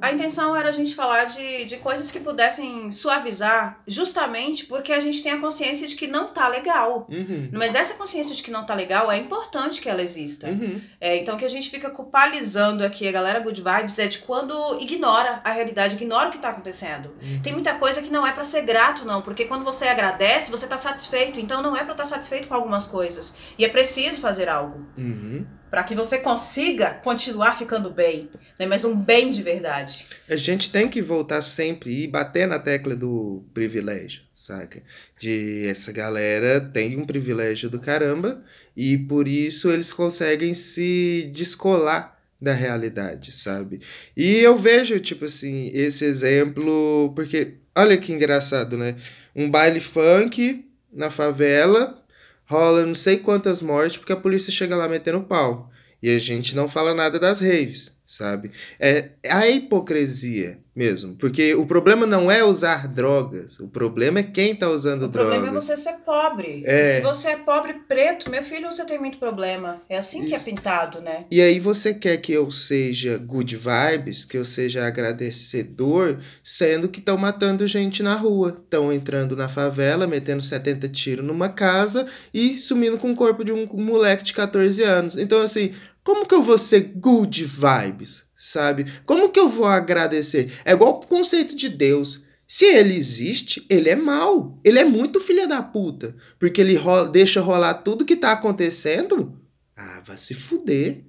a 0.04 0.12
intenção 0.12 0.54
era 0.54 0.68
a 0.68 0.72
gente 0.72 0.94
falar 0.94 1.24
de, 1.24 1.64
de 1.64 1.76
coisas 1.78 2.10
que 2.10 2.20
pudessem 2.20 2.92
suavizar, 2.92 3.80
justamente 3.86 4.66
porque 4.66 4.92
a 4.92 5.00
gente 5.00 5.22
tem 5.22 5.32
a 5.32 5.40
consciência 5.40 5.88
de 5.88 5.96
que 5.96 6.06
não 6.06 6.28
tá 6.28 6.48
legal. 6.48 7.06
Uhum. 7.10 7.48
Mas 7.52 7.74
essa 7.74 7.94
consciência 7.94 8.34
de 8.34 8.42
que 8.42 8.50
não 8.50 8.64
tá 8.64 8.74
legal 8.74 9.10
é 9.10 9.18
importante 9.18 9.80
que 9.80 9.88
ela 9.88 10.02
exista. 10.02 10.48
Uhum. 10.48 10.80
É, 11.00 11.16
então, 11.16 11.36
que 11.36 11.44
a 11.44 11.50
gente 11.50 11.70
fica 11.70 11.90
culpabilizando 11.90 12.84
aqui 12.84 13.08
a 13.08 13.12
galera 13.12 13.40
good 13.40 13.62
vibes 13.62 13.98
é 13.98 14.06
de 14.06 14.18
quando 14.20 14.54
ignora 14.80 15.40
a 15.42 15.52
realidade, 15.52 15.96
ignora 15.96 16.28
o 16.28 16.32
que 16.32 16.38
tá 16.38 16.50
acontecendo. 16.50 17.10
Tem 17.42 17.52
muita 17.52 17.74
coisa 17.74 18.02
que 18.02 18.10
não 18.10 18.26
é 18.26 18.32
pra 18.32 18.44
ser 18.44 18.62
grato, 18.62 19.04
não, 19.04 19.22
porque 19.22 19.46
quando 19.46 19.64
você 19.64 19.86
agradece, 19.86 20.50
você 20.50 20.66
tá 20.66 20.76
satisfeito. 20.76 21.40
Então, 21.40 21.62
não 21.62 21.76
é 21.76 21.82
pra 21.82 21.92
estar 21.92 22.04
satisfeito 22.04 22.48
com 22.48 22.54
algumas 22.54 22.86
coisas. 22.86 23.36
E 23.58 23.64
é 23.64 23.68
preciso 23.68 24.20
fazer 24.20 24.48
algo 24.48 24.84
Uhum. 24.96 25.46
Pra 25.74 25.82
que 25.82 25.96
você 25.96 26.18
consiga 26.18 27.00
continuar 27.02 27.58
ficando 27.58 27.90
bem, 27.90 28.30
né? 28.56 28.64
Mas 28.64 28.84
um 28.84 28.94
bem 28.94 29.32
de 29.32 29.42
verdade. 29.42 30.06
A 30.28 30.36
gente 30.36 30.70
tem 30.70 30.88
que 30.88 31.02
voltar 31.02 31.42
sempre 31.42 32.04
e 32.04 32.06
bater 32.06 32.46
na 32.46 32.60
tecla 32.60 32.94
do 32.94 33.44
privilégio, 33.52 34.22
saca? 34.32 34.80
De 35.18 35.66
essa 35.66 35.90
galera 35.90 36.60
tem 36.60 36.96
um 36.96 37.04
privilégio 37.04 37.68
do 37.68 37.80
caramba 37.80 38.40
e 38.76 38.96
por 38.96 39.26
isso 39.26 39.68
eles 39.68 39.92
conseguem 39.92 40.54
se 40.54 41.28
descolar 41.34 42.20
da 42.40 42.52
realidade, 42.52 43.32
sabe? 43.32 43.80
E 44.16 44.36
eu 44.36 44.56
vejo, 44.56 45.00
tipo 45.00 45.24
assim, 45.24 45.72
esse 45.74 46.04
exemplo, 46.04 47.12
porque 47.16 47.54
olha 47.76 47.96
que 47.96 48.12
engraçado, 48.12 48.78
né? 48.78 48.94
Um 49.34 49.50
baile 49.50 49.80
funk 49.80 50.64
na 50.92 51.10
favela, 51.10 52.00
rola 52.46 52.84
não 52.84 52.94
sei 52.94 53.18
quantas 53.18 53.62
mortes 53.62 53.96
porque 53.96 54.12
a 54.12 54.16
polícia 54.16 54.52
chega 54.52 54.76
lá 54.76 54.88
metendo 54.88 55.22
pau. 55.22 55.70
E 56.02 56.10
a 56.10 56.18
gente 56.18 56.54
não 56.54 56.68
fala 56.68 56.92
nada 56.92 57.18
das 57.18 57.40
raves, 57.40 57.93
sabe? 58.06 58.50
É 58.78 59.10
a 59.30 59.48
hipocrisia 59.48 60.58
mesmo. 60.74 61.14
Porque 61.14 61.54
o 61.54 61.64
problema 61.66 62.04
não 62.04 62.30
é 62.30 62.42
usar 62.42 62.88
drogas. 62.88 63.60
O 63.60 63.68
problema 63.68 64.18
é 64.18 64.22
quem 64.24 64.54
tá 64.56 64.68
usando 64.68 65.04
O 65.04 65.08
drogas. 65.08 65.34
problema 65.34 65.56
é 65.56 65.60
você 65.60 65.76
ser 65.76 65.98
pobre. 66.04 66.62
É. 66.66 66.96
Se 66.96 67.00
você 67.00 67.28
é 67.28 67.36
pobre 67.36 67.74
preto, 67.86 68.30
meu 68.30 68.42
filho, 68.42 68.70
você 68.70 68.84
tem 68.84 68.98
muito 68.98 69.18
problema. 69.18 69.80
É 69.88 69.96
assim 69.96 70.24
que 70.26 70.34
é 70.34 70.36
Isso. 70.36 70.46
pintado, 70.46 71.00
né? 71.00 71.26
E 71.30 71.40
aí 71.40 71.60
você 71.60 71.94
quer 71.94 72.16
que 72.16 72.32
eu 72.32 72.50
seja 72.50 73.16
good 73.18 73.56
vibes, 73.56 74.24
que 74.24 74.36
eu 74.36 74.44
seja 74.44 74.84
agradecedor, 74.84 76.18
sendo 76.42 76.88
que 76.88 76.98
estão 76.98 77.16
matando 77.16 77.66
gente 77.66 78.02
na 78.02 78.16
rua. 78.16 78.56
Estão 78.64 78.92
entrando 78.92 79.36
na 79.36 79.48
favela, 79.48 80.06
metendo 80.06 80.42
70 80.42 80.88
tiros 80.88 81.24
numa 81.24 81.48
casa 81.48 82.06
e 82.32 82.58
sumindo 82.58 82.98
com 82.98 83.12
o 83.12 83.16
corpo 83.16 83.44
de 83.44 83.52
um 83.52 83.66
moleque 83.74 84.24
de 84.24 84.34
14 84.34 84.82
anos. 84.82 85.16
Então, 85.16 85.40
assim, 85.40 85.72
como 86.04 86.26
que 86.26 86.34
eu 86.34 86.42
vou 86.42 86.56
ser 86.58 86.80
good 86.94 87.44
vibes, 87.44 88.24
sabe? 88.38 88.84
Como 89.06 89.30
que 89.30 89.40
eu 89.40 89.48
vou 89.48 89.66
agradecer? 89.66 90.52
É 90.64 90.72
igual 90.72 91.00
o 91.00 91.06
conceito 91.06 91.56
de 91.56 91.68
Deus. 91.68 92.22
Se 92.46 92.66
ele 92.66 92.94
existe, 92.94 93.64
ele 93.70 93.88
é 93.88 93.96
mau. 93.96 94.60
Ele 94.62 94.78
é 94.78 94.84
muito 94.84 95.18
filha 95.18 95.48
da 95.48 95.62
puta. 95.62 96.14
Porque 96.38 96.60
ele 96.60 96.76
ro- 96.76 97.08
deixa 97.08 97.40
rolar 97.40 97.74
tudo 97.74 98.04
que 98.04 98.14
tá 98.16 98.32
acontecendo. 98.32 99.40
Ah, 99.76 100.02
vai 100.04 100.18
se 100.18 100.34
fuder. 100.34 101.02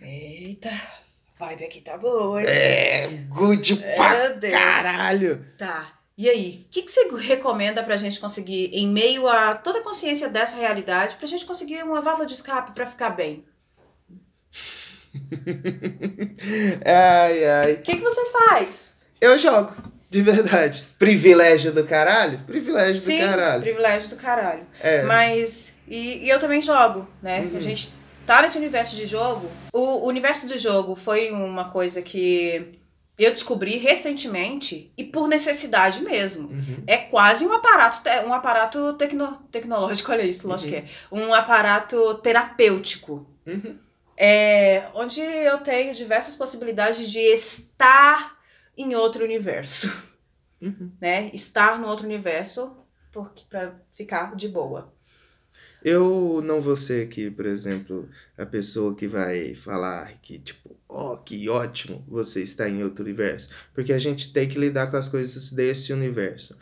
Eita, 0.00 0.70
vibe 1.38 1.64
aqui 1.64 1.80
tá 1.80 1.96
boa, 1.98 2.40
hein? 2.40 2.46
É, 2.48 3.08
good 3.28 3.76
pra 3.96 4.18
Meu 4.28 4.38
Deus. 4.38 4.52
caralho. 4.54 5.44
Tá. 5.58 5.92
E 6.18 6.30
aí, 6.30 6.64
o 6.66 6.70
que, 6.70 6.82
que 6.82 6.90
você 6.90 7.06
recomenda 7.18 7.82
pra 7.82 7.98
gente 7.98 8.18
conseguir, 8.18 8.70
em 8.72 8.88
meio 8.88 9.28
a 9.28 9.54
toda 9.54 9.80
a 9.80 9.82
consciência 9.82 10.30
dessa 10.30 10.56
realidade, 10.56 11.16
pra 11.16 11.26
gente 11.26 11.44
conseguir 11.44 11.82
uma 11.82 12.00
válvula 12.00 12.26
de 12.26 12.32
escape 12.32 12.72
pra 12.72 12.86
ficar 12.86 13.10
bem? 13.10 13.44
Ai, 16.84 17.44
ai. 17.44 17.72
O 17.74 17.82
que, 17.82 17.96
que 17.96 18.02
você 18.02 18.24
faz? 18.26 19.00
Eu 19.20 19.38
jogo, 19.38 19.72
de 20.10 20.20
verdade. 20.22 20.86
Privilégio 20.98 21.72
do 21.72 21.84
caralho? 21.84 22.38
Privilégio 22.40 23.00
Sim, 23.00 23.18
do 23.20 23.26
caralho. 23.26 23.62
privilégio 23.62 24.08
do 24.10 24.16
caralho. 24.16 24.66
É. 24.80 25.02
Mas, 25.04 25.76
e, 25.88 26.24
e 26.24 26.28
eu 26.28 26.38
também 26.38 26.60
jogo, 26.60 27.08
né? 27.22 27.40
Uhum. 27.40 27.56
A 27.56 27.60
gente 27.60 27.92
tá 28.26 28.42
nesse 28.42 28.58
universo 28.58 28.94
de 28.94 29.06
jogo. 29.06 29.50
O 29.72 30.06
universo 30.06 30.46
do 30.46 30.58
jogo 30.58 30.94
foi 30.94 31.30
uma 31.30 31.70
coisa 31.70 32.02
que 32.02 32.78
eu 33.18 33.32
descobri 33.32 33.76
recentemente 33.76 34.92
e 34.96 35.04
por 35.04 35.26
necessidade 35.26 36.02
mesmo. 36.02 36.48
Uhum. 36.48 36.84
É 36.86 36.96
quase 36.98 37.46
um 37.46 37.52
aparato, 37.52 38.08
um 38.26 38.32
aparato 38.32 38.92
tecno, 38.94 39.36
tecnológico, 39.50 40.12
olha 40.12 40.22
isso, 40.22 40.46
lógico 40.46 40.70
que 40.70 40.76
é. 40.76 40.84
Um 41.10 41.32
aparato 41.32 42.14
terapêutico. 42.16 43.26
Uhum. 43.46 43.78
É, 44.16 44.84
onde 44.94 45.20
eu 45.20 45.58
tenho 45.58 45.94
diversas 45.94 46.34
possibilidades 46.34 47.10
de 47.10 47.20
estar 47.20 48.36
em 48.76 48.94
outro 48.94 49.24
universo. 49.24 50.14
Uhum. 50.60 50.92
Né? 51.00 51.30
Estar 51.32 51.78
no 51.78 51.86
outro 51.86 52.04
universo 52.06 52.76
porque, 53.12 53.44
pra 53.48 53.74
ficar 53.94 54.36
de 54.36 54.48
boa. 54.48 54.94
Eu 55.84 56.42
não 56.44 56.60
vou 56.60 56.76
ser 56.76 57.06
aqui, 57.06 57.30
por 57.30 57.46
exemplo, 57.46 58.08
a 58.36 58.44
pessoa 58.44 58.94
que 58.94 59.06
vai 59.06 59.54
falar 59.54 60.12
que, 60.20 60.38
tipo, 60.38 60.76
ó, 60.88 61.16
que 61.16 61.48
ótimo 61.48 62.04
você 62.08 62.42
está 62.42 62.68
em 62.68 62.82
outro 62.82 63.04
universo. 63.04 63.50
Porque 63.74 63.92
a 63.92 63.98
gente 63.98 64.32
tem 64.32 64.48
que 64.48 64.58
lidar 64.58 64.88
com 64.88 64.96
as 64.96 65.08
coisas 65.08 65.50
desse 65.50 65.92
universo. 65.92 66.56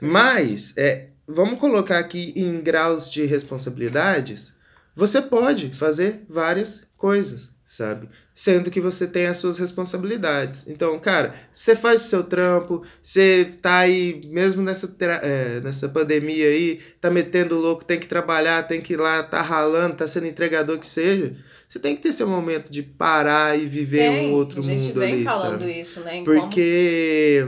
Mas, 0.00 0.76
é, 0.76 1.08
vamos 1.26 1.58
colocar 1.58 1.98
aqui 1.98 2.32
em 2.36 2.60
graus 2.60 3.10
de 3.10 3.24
responsabilidades. 3.24 4.52
Você 4.94 5.20
pode 5.22 5.70
fazer 5.74 6.24
várias 6.28 6.82
coisas, 6.96 7.54
sabe? 7.70 8.08
Sendo 8.34 8.68
que 8.68 8.80
você 8.80 9.06
tem 9.06 9.26
as 9.28 9.38
suas 9.38 9.56
responsabilidades. 9.56 10.66
Então, 10.66 10.98
cara, 10.98 11.32
você 11.52 11.76
faz 11.76 12.02
o 12.04 12.08
seu 12.08 12.24
trampo, 12.24 12.82
você 13.00 13.48
tá 13.62 13.78
aí, 13.78 14.22
mesmo 14.26 14.60
nessa, 14.60 14.92
é, 15.22 15.60
nessa 15.60 15.88
pandemia 15.88 16.48
aí, 16.48 16.80
tá 17.00 17.12
metendo 17.12 17.56
louco, 17.56 17.84
tem 17.84 18.00
que 18.00 18.08
trabalhar, 18.08 18.64
tem 18.64 18.80
que 18.80 18.94
ir 18.94 18.96
lá, 18.96 19.22
tá 19.22 19.40
ralando, 19.40 19.94
tá 19.94 20.08
sendo 20.08 20.26
entregador 20.26 20.80
que 20.80 20.86
seja. 20.86 21.36
Você 21.68 21.78
tem 21.78 21.94
que 21.94 22.02
ter 22.02 22.12
seu 22.12 22.26
momento 22.26 22.72
de 22.72 22.82
parar 22.82 23.56
e 23.56 23.66
viver 23.66 24.10
um 24.10 24.32
outro 24.32 24.62
a 24.62 24.64
gente 24.64 24.86
mundo 24.88 24.98
vem 25.00 25.12
ali, 25.12 25.24
falando 25.24 25.60
sabe? 25.60 25.80
isso, 25.80 26.00
né? 26.00 26.16
em 26.16 26.24
como- 26.24 26.40
Porque 26.40 27.46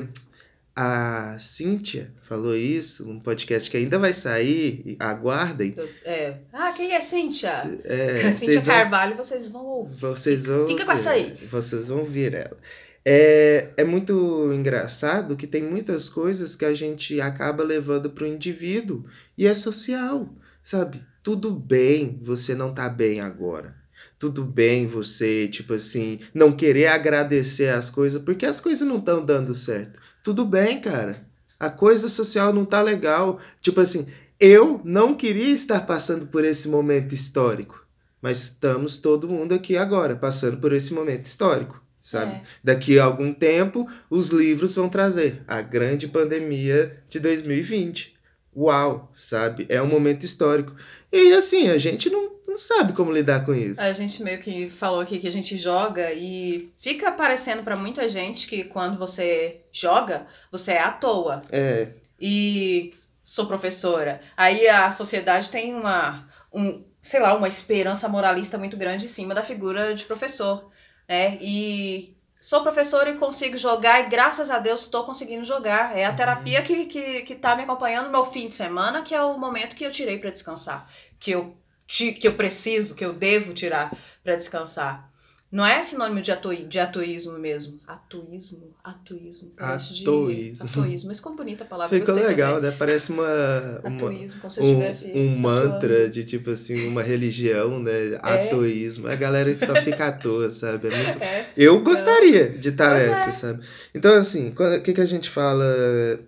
a 0.76 1.36
Cíntia 1.40 2.12
falou 2.32 2.56
isso 2.56 3.04
num 3.04 3.20
podcast 3.20 3.70
que 3.70 3.76
ainda 3.76 3.98
vai 3.98 4.14
sair, 4.14 4.96
aguardem. 4.98 5.76
É. 6.02 6.36
Ah, 6.50 6.72
quem 6.74 6.94
é 6.94 7.00
Cíntia? 7.00 7.50
É, 7.84 8.32
Cíntia 8.32 8.54
vocês 8.54 8.66
vão- 8.66 8.74
Carvalho, 8.74 9.16
vocês 9.16 9.48
vão 9.48 9.64
ouvir. 9.66 9.96
vocês 10.00 10.46
vão. 10.46 10.66
Fica 10.66 10.86
com 10.86 10.92
essa 10.92 11.10
aí. 11.10 11.34
Vocês 11.50 11.88
vão 11.88 12.06
ver 12.06 12.32
ela. 12.32 12.56
É, 13.04 13.68
é 13.76 13.84
muito 13.84 14.50
engraçado 14.54 15.36
que 15.36 15.46
tem 15.46 15.62
muitas 15.62 16.08
coisas 16.08 16.56
que 16.56 16.64
a 16.64 16.72
gente 16.72 17.20
acaba 17.20 17.62
levando 17.62 18.08
para 18.08 18.24
o 18.24 18.26
indivíduo 18.28 19.04
e 19.36 19.46
é 19.46 19.52
social, 19.52 20.26
sabe? 20.62 21.04
Tudo 21.22 21.52
bem 21.52 22.18
você 22.22 22.54
não 22.54 22.72
tá 22.72 22.88
bem 22.88 23.20
agora. 23.20 23.74
Tudo 24.18 24.42
bem 24.44 24.86
você, 24.86 25.48
tipo 25.48 25.74
assim, 25.74 26.18
não 26.32 26.50
querer 26.52 26.86
agradecer 26.86 27.68
as 27.68 27.90
coisas 27.90 28.22
porque 28.22 28.46
as 28.46 28.58
coisas 28.60 28.86
não 28.88 28.96
estão 28.98 29.22
dando 29.22 29.54
certo. 29.54 30.00
Tudo 30.24 30.44
bem, 30.46 30.80
cara. 30.80 31.30
A 31.62 31.70
coisa 31.70 32.08
social 32.08 32.52
não 32.52 32.64
tá 32.64 32.82
legal. 32.82 33.38
Tipo 33.60 33.80
assim, 33.80 34.04
eu 34.40 34.80
não 34.84 35.14
queria 35.14 35.54
estar 35.54 35.86
passando 35.86 36.26
por 36.26 36.44
esse 36.44 36.68
momento 36.68 37.14
histórico. 37.14 37.86
Mas 38.20 38.38
estamos 38.38 38.96
todo 38.96 39.28
mundo 39.28 39.54
aqui 39.54 39.76
agora, 39.76 40.16
passando 40.16 40.56
por 40.56 40.72
esse 40.72 40.92
momento 40.92 41.26
histórico, 41.26 41.80
sabe? 42.00 42.32
É. 42.32 42.42
Daqui 42.64 42.98
a 42.98 43.04
algum 43.04 43.32
tempo, 43.32 43.88
os 44.10 44.30
livros 44.30 44.74
vão 44.74 44.88
trazer 44.88 45.44
a 45.46 45.62
grande 45.62 46.08
pandemia 46.08 47.00
de 47.06 47.20
2020. 47.20 48.12
Uau, 48.56 49.12
sabe? 49.14 49.64
É 49.68 49.80
um 49.80 49.86
momento 49.86 50.24
histórico. 50.24 50.74
E 51.12 51.32
assim, 51.32 51.68
a 51.68 51.78
gente 51.78 52.10
não, 52.10 52.31
não 52.52 52.58
sabe 52.58 52.92
como 52.92 53.12
lidar 53.12 53.44
com 53.44 53.54
isso. 53.54 53.80
A 53.80 53.92
gente 53.92 54.22
meio 54.22 54.40
que 54.40 54.70
falou 54.70 55.00
aqui 55.00 55.18
que 55.18 55.26
a 55.26 55.32
gente 55.32 55.56
joga 55.56 56.12
e 56.12 56.72
fica 56.78 57.10
parecendo 57.10 57.62
pra 57.62 57.76
muita 57.76 58.08
gente 58.08 58.46
que 58.46 58.64
quando 58.64 58.98
você 58.98 59.62
joga, 59.72 60.26
você 60.50 60.72
é 60.72 60.82
à 60.82 60.90
toa. 60.90 61.42
É, 61.50 61.88
E 62.20 62.94
sou 63.22 63.46
professora. 63.46 64.20
Aí 64.36 64.68
a 64.68 64.90
sociedade 64.92 65.50
tem 65.50 65.74
uma, 65.74 66.28
um, 66.52 66.84
sei 67.00 67.20
lá, 67.20 67.34
uma 67.34 67.48
esperança 67.48 68.08
moralista 68.08 68.58
muito 68.58 68.76
grande 68.76 69.06
em 69.06 69.08
cima 69.08 69.34
da 69.34 69.42
figura 69.42 69.94
de 69.94 70.04
professor, 70.04 70.70
né? 71.08 71.38
E 71.40 72.16
sou 72.40 72.62
professora 72.62 73.10
e 73.10 73.18
consigo 73.18 73.56
jogar 73.56 74.00
e 74.00 74.08
graças 74.08 74.50
a 74.50 74.58
Deus 74.58 74.82
estou 74.82 75.04
conseguindo 75.04 75.44
jogar. 75.44 75.96
É 75.96 76.04
a 76.04 76.12
terapia 76.12 76.62
que, 76.62 76.86
que, 76.86 77.22
que 77.22 77.34
tá 77.34 77.56
me 77.56 77.62
acompanhando 77.62 78.10
no 78.10 78.24
fim 78.24 78.48
de 78.48 78.54
semana, 78.54 79.02
que 79.02 79.14
é 79.14 79.22
o 79.22 79.38
momento 79.38 79.76
que 79.76 79.84
eu 79.84 79.92
tirei 79.92 80.18
para 80.18 80.30
descansar, 80.30 80.88
que 81.18 81.30
eu, 81.30 81.56
que 81.96 82.26
eu 82.26 82.34
preciso, 82.34 82.94
que 82.94 83.04
eu 83.04 83.12
devo 83.12 83.52
tirar 83.52 83.96
para 84.24 84.36
descansar. 84.36 85.12
Não 85.52 85.66
é 85.66 85.82
sinônimo 85.82 86.22
de, 86.22 86.32
atoi, 86.32 86.64
de 86.64 86.80
atuísmo 86.80 87.38
mesmo. 87.38 87.78
Atuísmo, 87.86 88.74
atuísmo. 88.82 89.52
Atuísmo. 89.58 90.66
Atuísmo. 90.66 91.08
Mas 91.08 91.18
ficou 91.18 91.36
bonita 91.36 91.62
a 91.64 91.66
palavra. 91.66 91.98
Ficou 91.98 92.14
legal, 92.14 92.54
também. 92.54 92.70
né? 92.70 92.76
Parece 92.78 93.12
uma. 93.12 93.80
uma 93.84 93.96
Atuísmo, 93.96 94.40
como 94.40 94.50
se 94.50 94.60
eu 94.60 94.64
um, 94.64 94.68
estivesse 94.70 95.12
um 95.12 95.36
mantra 95.36 95.94
atuando. 95.94 96.10
de 96.10 96.24
tipo 96.24 96.48
assim, 96.48 96.88
uma 96.88 97.02
religião, 97.02 97.78
né? 97.78 98.18
Atoísmo. 98.22 99.08
É 99.08 99.12
a 99.12 99.16
galera 99.16 99.54
que 99.54 99.66
só 99.66 99.74
fica 99.74 100.06
à 100.06 100.12
toa, 100.12 100.48
sabe? 100.48 100.88
É 100.88 100.96
muito. 100.96 101.22
É. 101.22 101.52
Eu 101.54 101.82
gostaria 101.82 102.48
de 102.58 102.70
estar 102.70 102.96
Pois 102.96 103.10
nessa, 103.10 103.28
é. 103.28 103.32
sabe? 103.32 103.62
Então, 103.94 104.14
assim, 104.14 104.54
o 104.58 104.80
que, 104.80 104.94
que 104.94 105.00
a 105.02 105.06
gente 105.06 105.28
fala. 105.28 105.66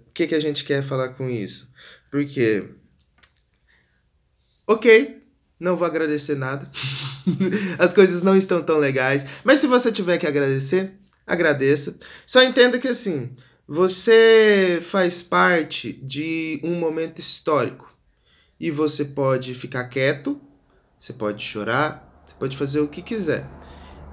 O 0.07 0.13
que, 0.13 0.27
que 0.27 0.35
a 0.35 0.41
gente 0.41 0.65
quer 0.65 0.83
falar 0.83 1.09
com 1.15 1.31
isso? 1.31 1.73
Porque. 2.11 2.63
Ok, 4.67 5.24
não 5.59 5.77
vou 5.77 5.87
agradecer 5.87 6.35
nada. 6.35 6.71
As 7.79 7.93
coisas 7.93 8.23
não 8.23 8.37
estão 8.37 8.63
tão 8.63 8.79
legais. 8.79 9.25
Mas 9.45 9.61
se 9.61 9.67
você 9.67 9.91
tiver 9.93 10.19
que 10.19 10.27
agradecer, 10.27 10.93
agradeça. 11.27 11.97
Só 12.27 12.43
entenda 12.43 12.79
que, 12.79 12.89
assim, 12.89 13.31
você 13.67 14.81
faz 14.83 15.23
parte 15.23 15.93
de 15.93 16.61
um 16.63 16.75
momento 16.75 17.19
histórico. 17.19 17.93
E 18.59 18.71
você 18.71 19.05
pode 19.05 19.55
ficar 19.55 19.85
quieto, 19.85 20.41
você 20.99 21.13
pode 21.13 21.43
chorar, 21.43 22.23
você 22.27 22.35
pode 22.39 22.57
fazer 22.57 22.81
o 22.81 22.89
que 22.89 23.03
quiser. 23.03 23.49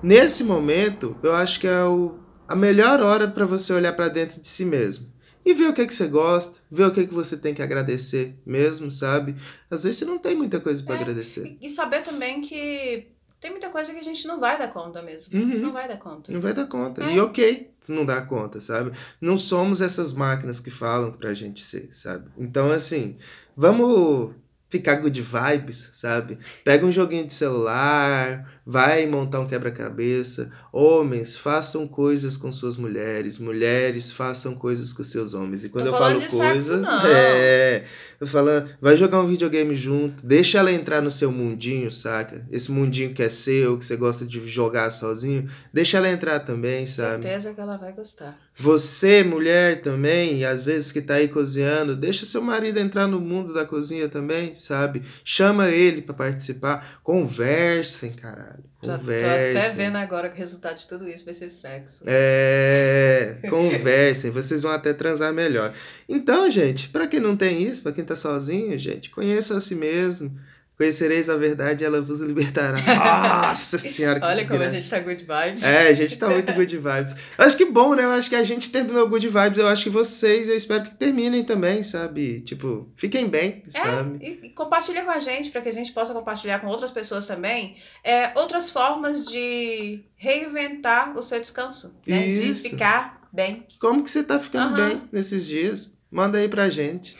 Nesse 0.01 0.43
momento, 0.43 1.15
eu 1.21 1.33
acho 1.33 1.59
que 1.59 1.67
é 1.67 1.83
o, 1.83 2.19
a 2.47 2.55
melhor 2.55 3.01
hora 3.01 3.27
para 3.27 3.45
você 3.45 3.71
olhar 3.71 3.93
para 3.93 4.07
dentro 4.07 4.41
de 4.41 4.47
si 4.47 4.65
mesmo. 4.65 5.10
E 5.43 5.53
ver 5.53 5.69
o 5.69 5.73
que, 5.73 5.85
que 5.87 5.93
você 5.93 6.07
gosta, 6.07 6.59
ver 6.69 6.85
o 6.85 6.91
que, 6.91 7.07
que 7.07 7.13
você 7.13 7.35
tem 7.35 7.53
que 7.53 7.61
agradecer 7.61 8.35
mesmo, 8.45 8.91
sabe? 8.91 9.35
Às 9.69 9.83
vezes 9.83 9.99
você 9.99 10.05
não 10.05 10.19
tem 10.19 10.35
muita 10.35 10.59
coisa 10.59 10.83
para 10.83 10.95
É, 10.95 10.99
agradecer. 10.99 11.57
E, 11.59 11.65
e 11.65 11.69
saber 11.69 12.03
também 12.03 12.41
que 12.41 13.07
tem 13.39 13.49
muita 13.49 13.69
coisa 13.69 13.91
que 13.91 13.99
a 13.99 14.03
gente 14.03 14.27
não 14.27 14.39
vai 14.39 14.57
dar 14.57 14.67
conta 14.67 15.01
mesmo. 15.01 15.37
Uhum. 15.37 15.57
Não 15.59 15.73
vai 15.73 15.87
dar 15.87 15.97
conta. 15.97 16.31
Não 16.31 16.39
vai 16.39 16.53
dar 16.53 16.67
conta. 16.67 17.03
É. 17.03 17.15
E 17.15 17.19
ok, 17.19 17.71
não 17.87 18.05
dá 18.05 18.21
conta, 18.21 18.61
sabe? 18.61 18.91
Não 19.19 19.35
somos 19.35 19.81
essas 19.81 20.13
máquinas 20.13 20.59
que 20.59 20.69
falam 20.69 21.11
pra 21.11 21.33
gente 21.33 21.63
ser, 21.63 21.89
sabe? 21.91 22.29
Então, 22.37 22.71
assim, 22.71 23.17
vamos 23.57 24.35
ficar 24.71 24.95
good 24.95 25.21
vibes, 25.21 25.89
sabe? 25.91 26.39
Pega 26.63 26.85
um 26.85 26.91
joguinho 26.91 27.27
de 27.27 27.33
celular, 27.33 28.49
vai 28.65 29.05
montar 29.05 29.41
um 29.41 29.45
quebra-cabeça. 29.45 30.49
Homens, 30.71 31.35
façam 31.35 31.85
coisas 31.85 32.37
com 32.37 32.49
suas 32.49 32.77
mulheres. 32.77 33.37
Mulheres, 33.37 34.11
façam 34.11 34.55
coisas 34.55 34.93
com 34.93 35.03
seus 35.03 35.33
homens. 35.33 35.65
E 35.65 35.69
quando 35.69 35.89
Tô 35.89 35.91
eu 35.91 35.99
falo 35.99 36.21
sexo, 36.21 36.37
coisas, 36.39 36.81
não. 36.81 37.03
é, 37.05 37.83
eu 38.19 38.25
falo, 38.25 38.49
vai 38.79 38.95
jogar 38.95 39.19
um 39.19 39.27
videogame 39.27 39.75
junto, 39.75 40.25
deixa 40.25 40.59
ela 40.59 40.71
entrar 40.71 41.01
no 41.01 41.11
seu 41.11 41.31
mundinho, 41.31 41.91
saca? 41.91 42.47
Esse 42.49 42.71
mundinho 42.71 43.13
que 43.13 43.21
é 43.21 43.29
seu, 43.29 43.77
que 43.77 43.85
você 43.85 43.97
gosta 43.97 44.25
de 44.25 44.39
jogar 44.49 44.89
sozinho, 44.89 45.49
deixa 45.73 45.97
ela 45.97 46.09
entrar 46.09 46.39
também, 46.39 46.87
sabe? 46.87 47.23
Certeza 47.23 47.53
que 47.53 47.59
ela 47.59 47.75
vai 47.75 47.91
gostar. 47.91 48.39
Você, 48.55 49.23
mulher 49.23 49.81
também, 49.81 50.43
às 50.45 50.65
vezes 50.65 50.91
que 50.91 51.01
tá 51.01 51.15
aí 51.15 51.27
cozinhando, 51.27 51.95
deixa 51.95 52.25
seu 52.25 52.41
marido 52.41 52.79
entrar 52.79 53.07
no 53.07 53.19
mundo 53.19 53.53
da 53.53 53.65
cozinha 53.65 54.07
também, 54.09 54.53
sabe? 54.53 55.01
Chama 55.23 55.69
ele 55.69 56.01
pra 56.01 56.13
participar, 56.13 56.99
conversem, 57.03 58.11
caralho. 58.11 58.63
Tô, 58.81 58.87
tô 58.87 58.97
Conversem. 58.97 59.57
até 59.59 59.69
vendo 59.69 59.95
agora 59.95 60.27
que 60.29 60.35
o 60.35 60.37
resultado 60.37 60.77
de 60.77 60.87
tudo 60.87 61.07
isso 61.07 61.23
vai 61.23 61.33
ser 61.33 61.49
sexo. 61.49 62.03
É, 62.07 63.37
conversem, 63.49 64.31
vocês 64.31 64.63
vão 64.63 64.71
até 64.71 64.91
transar 64.93 65.31
melhor. 65.31 65.73
Então, 66.09 66.49
gente, 66.49 66.89
pra 66.89 67.07
quem 67.07 67.19
não 67.19 67.37
tem 67.37 67.63
isso, 67.63 67.81
pra 67.83 67.91
quem 67.91 68.03
tá 68.03 68.15
sozinho, 68.15 68.77
gente, 68.77 69.09
conheça 69.09 69.55
a 69.55 69.61
si 69.61 69.75
mesmo. 69.75 70.35
Conhecereis 70.81 71.29
a 71.29 71.37
verdade 71.37 71.83
e 71.83 71.85
ela 71.85 72.01
vos 72.01 72.21
libertará. 72.21 72.79
Nossa 73.47 73.77
senhora, 73.77 74.19
que 74.19 74.25
Olha 74.25 74.47
como 74.47 74.63
a 74.63 74.65
desgraça. 74.65 74.81
gente 74.81 74.89
tá 74.89 74.99
good 74.99 75.45
vibes. 75.45 75.63
É, 75.63 75.87
a 75.89 75.93
gente 75.93 76.17
tá 76.17 76.27
muito 76.27 76.53
good 76.53 76.75
vibes. 76.75 77.15
Eu 77.37 77.45
acho 77.45 77.55
que 77.55 77.65
bom, 77.65 77.93
né? 77.93 78.03
Eu 78.03 78.09
acho 78.09 78.27
que 78.27 78.35
a 78.35 78.43
gente 78.43 78.71
terminou 78.71 79.07
good 79.07 79.27
vibes. 79.27 79.59
Eu 79.59 79.67
acho 79.67 79.83
que 79.83 79.91
vocês, 79.91 80.49
eu 80.49 80.57
espero 80.57 80.85
que 80.85 80.95
terminem 80.95 81.43
também, 81.43 81.83
sabe? 81.83 82.41
Tipo, 82.41 82.91
fiquem 82.95 83.27
bem, 83.29 83.61
sabe? 83.67 84.25
E, 84.25 84.47
e 84.47 84.49
compartilha 84.49 85.03
com 85.03 85.11
a 85.11 85.19
gente, 85.19 85.51
para 85.51 85.61
que 85.61 85.69
a 85.69 85.73
gente 85.73 85.91
possa 85.91 86.15
compartilhar 86.15 86.57
com 86.57 86.65
outras 86.65 86.89
pessoas 86.89 87.27
também, 87.27 87.77
é, 88.03 88.31
outras 88.33 88.71
formas 88.71 89.23
de 89.23 90.03
reinventar 90.15 91.15
o 91.15 91.21
seu 91.21 91.39
descanso, 91.39 92.01
né? 92.07 92.23
De 92.23 92.53
Isso. 92.53 92.69
ficar 92.69 93.29
bem. 93.31 93.67
Como 93.79 94.03
que 94.03 94.09
você 94.09 94.23
tá 94.23 94.39
ficando 94.39 94.73
Aham. 94.75 94.89
bem 94.89 95.01
nesses 95.11 95.45
dias? 95.45 95.95
Manda 96.09 96.39
aí 96.39 96.47
pra 96.49 96.71
gente. 96.71 97.15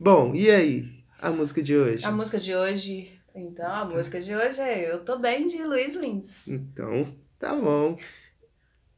Bom, 0.00 0.32
e 0.34 0.50
aí? 0.50 0.97
A 1.20 1.30
música 1.30 1.62
de 1.62 1.76
hoje? 1.76 2.04
A 2.04 2.10
música 2.12 2.38
de 2.38 2.54
hoje, 2.54 3.10
então, 3.34 3.66
a 3.66 3.84
música 3.84 4.20
de 4.20 4.34
hoje 4.34 4.60
é 4.60 4.92
Eu 4.92 5.00
Tô 5.04 5.18
Bem, 5.18 5.46
de 5.48 5.62
Luiz 5.64 5.94
Lins. 5.96 6.46
Então, 6.48 7.12
tá 7.38 7.54
bom. 7.54 7.98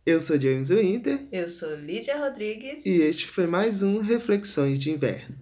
Eu 0.04 0.20
sou 0.20 0.38
James 0.40 0.70
Winter 0.70 1.18
Eu 1.30 1.48
sou 1.48 1.74
Lídia 1.76 2.16
Rodrigues. 2.18 2.84
e 2.84 3.00
este 3.02 3.26
foi 3.26 3.46
mais 3.46 3.82
um 3.82 4.00
Reflexões 4.00 4.78
de 4.78 4.90
Inverno. 4.90 5.39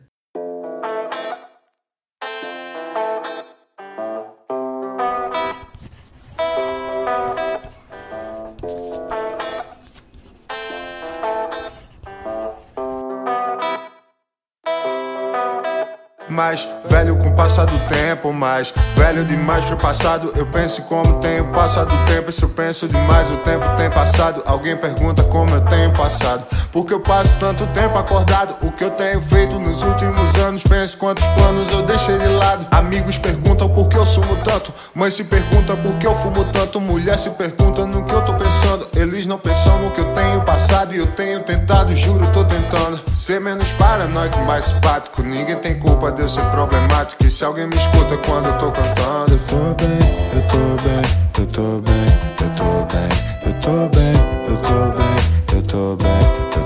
trás, 16.48 16.66
velho 16.88 17.16
com 17.16 17.27
passar 17.38 17.66
do 17.66 17.79
tempo, 17.87 18.33
mais 18.33 18.74
velho 18.96 19.24
demais 19.24 19.64
pro 19.64 19.77
passado. 19.77 20.33
Eu 20.35 20.46
penso 20.46 20.83
como 20.83 21.20
tenho 21.20 21.44
passado 21.53 21.94
o 21.94 22.05
tempo. 22.05 22.31
E 22.31 22.33
se 22.33 22.42
eu 22.42 22.48
penso 22.48 22.88
demais, 22.88 23.31
o 23.31 23.37
tempo 23.37 23.64
tem 23.77 23.88
passado. 23.88 24.42
Alguém 24.44 24.77
pergunta 24.77 25.22
como 25.22 25.55
eu 25.55 25.61
tenho 25.61 25.92
passado. 25.92 26.44
Porque 26.72 26.92
eu 26.92 26.98
passo 26.98 27.38
tanto 27.38 27.64
tempo 27.68 27.96
acordado. 27.96 28.57
O 28.66 28.72
que 28.72 28.83
eu 28.83 28.90
tenho 28.90 29.20
feito 29.20 29.57
nos 29.57 29.85
últimos 29.85 30.35
anos. 30.40 30.64
Penso 30.64 30.98
quantos 30.98 31.24
planos 31.27 31.70
eu 31.70 31.87
deixei 31.87 32.18
de 32.18 32.27
lado. 32.27 32.66
Amigos 32.72 33.16
perguntam 33.16 33.68
por 33.68 33.88
que 33.88 33.96
eu 33.96 34.05
sumo 34.05 34.37
tanto. 34.42 34.74
Mãe 34.92 35.09
se 35.09 35.22
pergunta 35.22 35.77
por 35.77 35.96
que 35.96 36.09
eu 36.09 36.16
fumo 36.16 36.44
tanto. 36.46 36.81
Mulher 36.81 37.20
se 37.20 37.31
pergunta 37.31 37.87
no 37.87 38.05
que 38.05 38.12
eu 38.12 38.24
tô 38.24 38.35
pensando. 38.35 38.88
Eles 38.96 39.27
não 39.27 39.38
pensam 39.38 39.81
no 39.81 39.92
que 39.92 40.01
eu 40.01 40.12
tenho 40.12 40.40
passado. 40.40 40.92
E 40.92 40.98
eu 40.98 41.07
tenho 41.12 41.40
tentado, 41.44 41.94
juro, 41.94 42.27
tô 42.33 42.44
tentando. 42.44 43.01
Ser 43.16 43.40
menos 43.40 43.70
paranoico, 43.72 44.40
mais 44.40 44.64
simpático. 44.64 45.22
Ninguém 45.22 45.57
tem 45.57 45.79
culpa 45.79 46.11
de 46.11 46.22
eu 46.22 46.29
ser 46.29 46.44
problemático. 46.46 47.27
E 47.28 47.30
se 47.30 47.44
alguém 47.44 47.66
me 47.66 47.76
escuta 47.76 48.16
quando 48.26 48.46
eu 48.46 48.56
tô 48.56 48.72
cantando, 48.72 49.34
eu 49.34 49.38
tô 49.40 49.74
bem, 49.74 49.98
eu 50.32 50.40
tô 50.48 50.56
bem, 50.82 51.02
eu 51.38 51.46
tô 51.46 51.78
bem, 51.82 52.06
eu 52.40 52.48
tô 52.54 52.86
bem, 52.86 53.04
eu 53.44 53.52
tô 53.60 53.86
bem, 53.90 54.14
eu 54.46 54.56
tô 54.56 54.88
bem, 54.88 55.12
eu 55.52 55.62
tô 55.62 55.94
bem, 55.94 56.20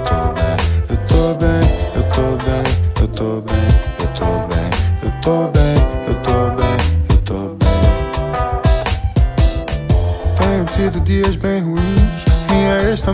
eu 0.07 0.15
tô 0.15 0.39
bem, 0.39 0.55
eu 0.89 0.97
tô 1.09 1.35
bem, 1.35 1.59
eu 1.99 2.07
tô 2.07 2.31
bem, 2.39 2.63
eu 3.01 3.09
tô 3.09 3.41
bem, 3.41 3.67
eu 3.99 4.07
tô 4.13 4.31
bem, 4.47 4.71
eu 5.03 5.11
tô 5.21 5.49
bem, 5.49 5.75
eu 6.07 6.15
tô 6.23 6.51
bem, 6.55 6.77
eu 7.11 7.17
tô 7.25 7.39
bem. 7.59 7.81
Tenho 10.39 10.65
tido 10.77 11.01
dias 11.01 11.35
bem 11.35 11.61
ruins. 11.61 11.72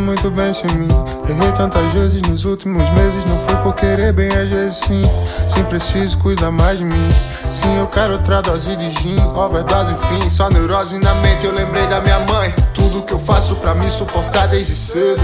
Muito 0.09 0.31
bem 0.31 0.55
sem 0.55 0.71
mim. 0.71 0.89
Errei 1.29 1.53
tantas 1.53 1.93
vezes 1.93 2.23
nos 2.23 2.47
últimos 2.47 2.89
meses. 2.93 3.27
Não 3.27 3.37
foi 3.41 3.55
por 3.57 3.75
querer 3.75 4.11
bem, 4.11 4.31
às 4.31 4.49
vezes 4.49 4.79
sim. 4.79 5.03
Sim, 5.47 5.63
preciso 5.65 6.17
cuidar 6.17 6.51
mais 6.51 6.79
de 6.79 6.85
mim. 6.87 7.09
Sim, 7.53 7.77
eu 7.77 7.87
quero 7.89 8.15
outra 8.15 8.41
dose 8.41 8.75
de 8.75 8.91
gin. 8.91 9.21
Overdose, 9.35 9.93
enfim. 9.93 10.31
Só 10.31 10.49
neurose 10.49 10.99
na 10.99 11.15
mente. 11.17 11.45
Eu 11.45 11.53
lembrei 11.53 11.87
da 11.89 12.01
minha 12.01 12.21
mãe. 12.21 12.55
Tudo 12.73 13.03
que 13.03 13.13
eu 13.13 13.19
faço 13.19 13.55
pra 13.57 13.75
me 13.75 13.91
suportar 13.91 14.49
desde 14.49 14.75
cedo. 14.75 15.21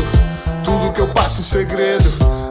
Tudo 0.63 0.93
que 0.93 1.01
eu 1.01 1.09
passo 1.09 1.41
em 1.41 1.45
segredo. 1.45 2.05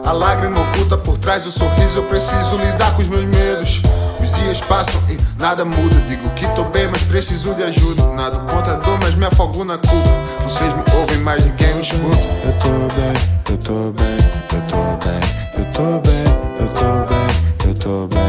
A 0.04 0.10
lágrima 0.10 0.60
oculta 0.60 0.98
por 0.98 1.16
trás 1.16 1.44
do 1.44 1.52
sorriso. 1.52 1.98
Eu 1.98 2.04
preciso 2.06 2.56
lidar 2.56 2.96
com 2.96 3.02
os 3.02 3.08
meus 3.08 3.26
medos. 3.26 3.80
Os 4.20 4.40
dias 4.40 4.60
passam 4.60 5.00
nada 5.38 5.64
muda. 5.64 6.00
Digo 6.06 6.28
que 6.30 6.46
tô 6.54 6.64
bem, 6.64 6.88
mas 6.88 7.02
preciso 7.02 7.54
de 7.54 7.62
ajuda. 7.62 8.02
Nada 8.14 8.38
contra 8.40 8.74
a 8.74 8.76
dor, 8.76 8.98
mas 9.02 9.14
me 9.14 9.26
afogo 9.26 9.64
na 9.64 9.78
culpa. 9.78 10.10
Vocês 10.44 10.72
me 10.74 10.82
ouvem, 10.98 11.18
mas 11.18 11.44
ninguém 11.44 11.74
me 11.74 11.82
escuta. 11.82 12.16
Eu 12.44 12.52
tô 12.60 12.94
bem, 12.94 13.14
eu 13.50 13.58
tô 13.58 13.92
bem, 13.92 14.16
eu 14.52 14.60
tô 14.62 14.96
bem, 14.96 15.20
eu 15.58 15.64
tô 15.72 16.00
bem, 16.00 16.24
eu 16.58 16.68
tô 16.68 17.04
bem, 17.06 17.68
eu 17.68 17.74
tô 17.74 18.06
bem, 18.08 18.23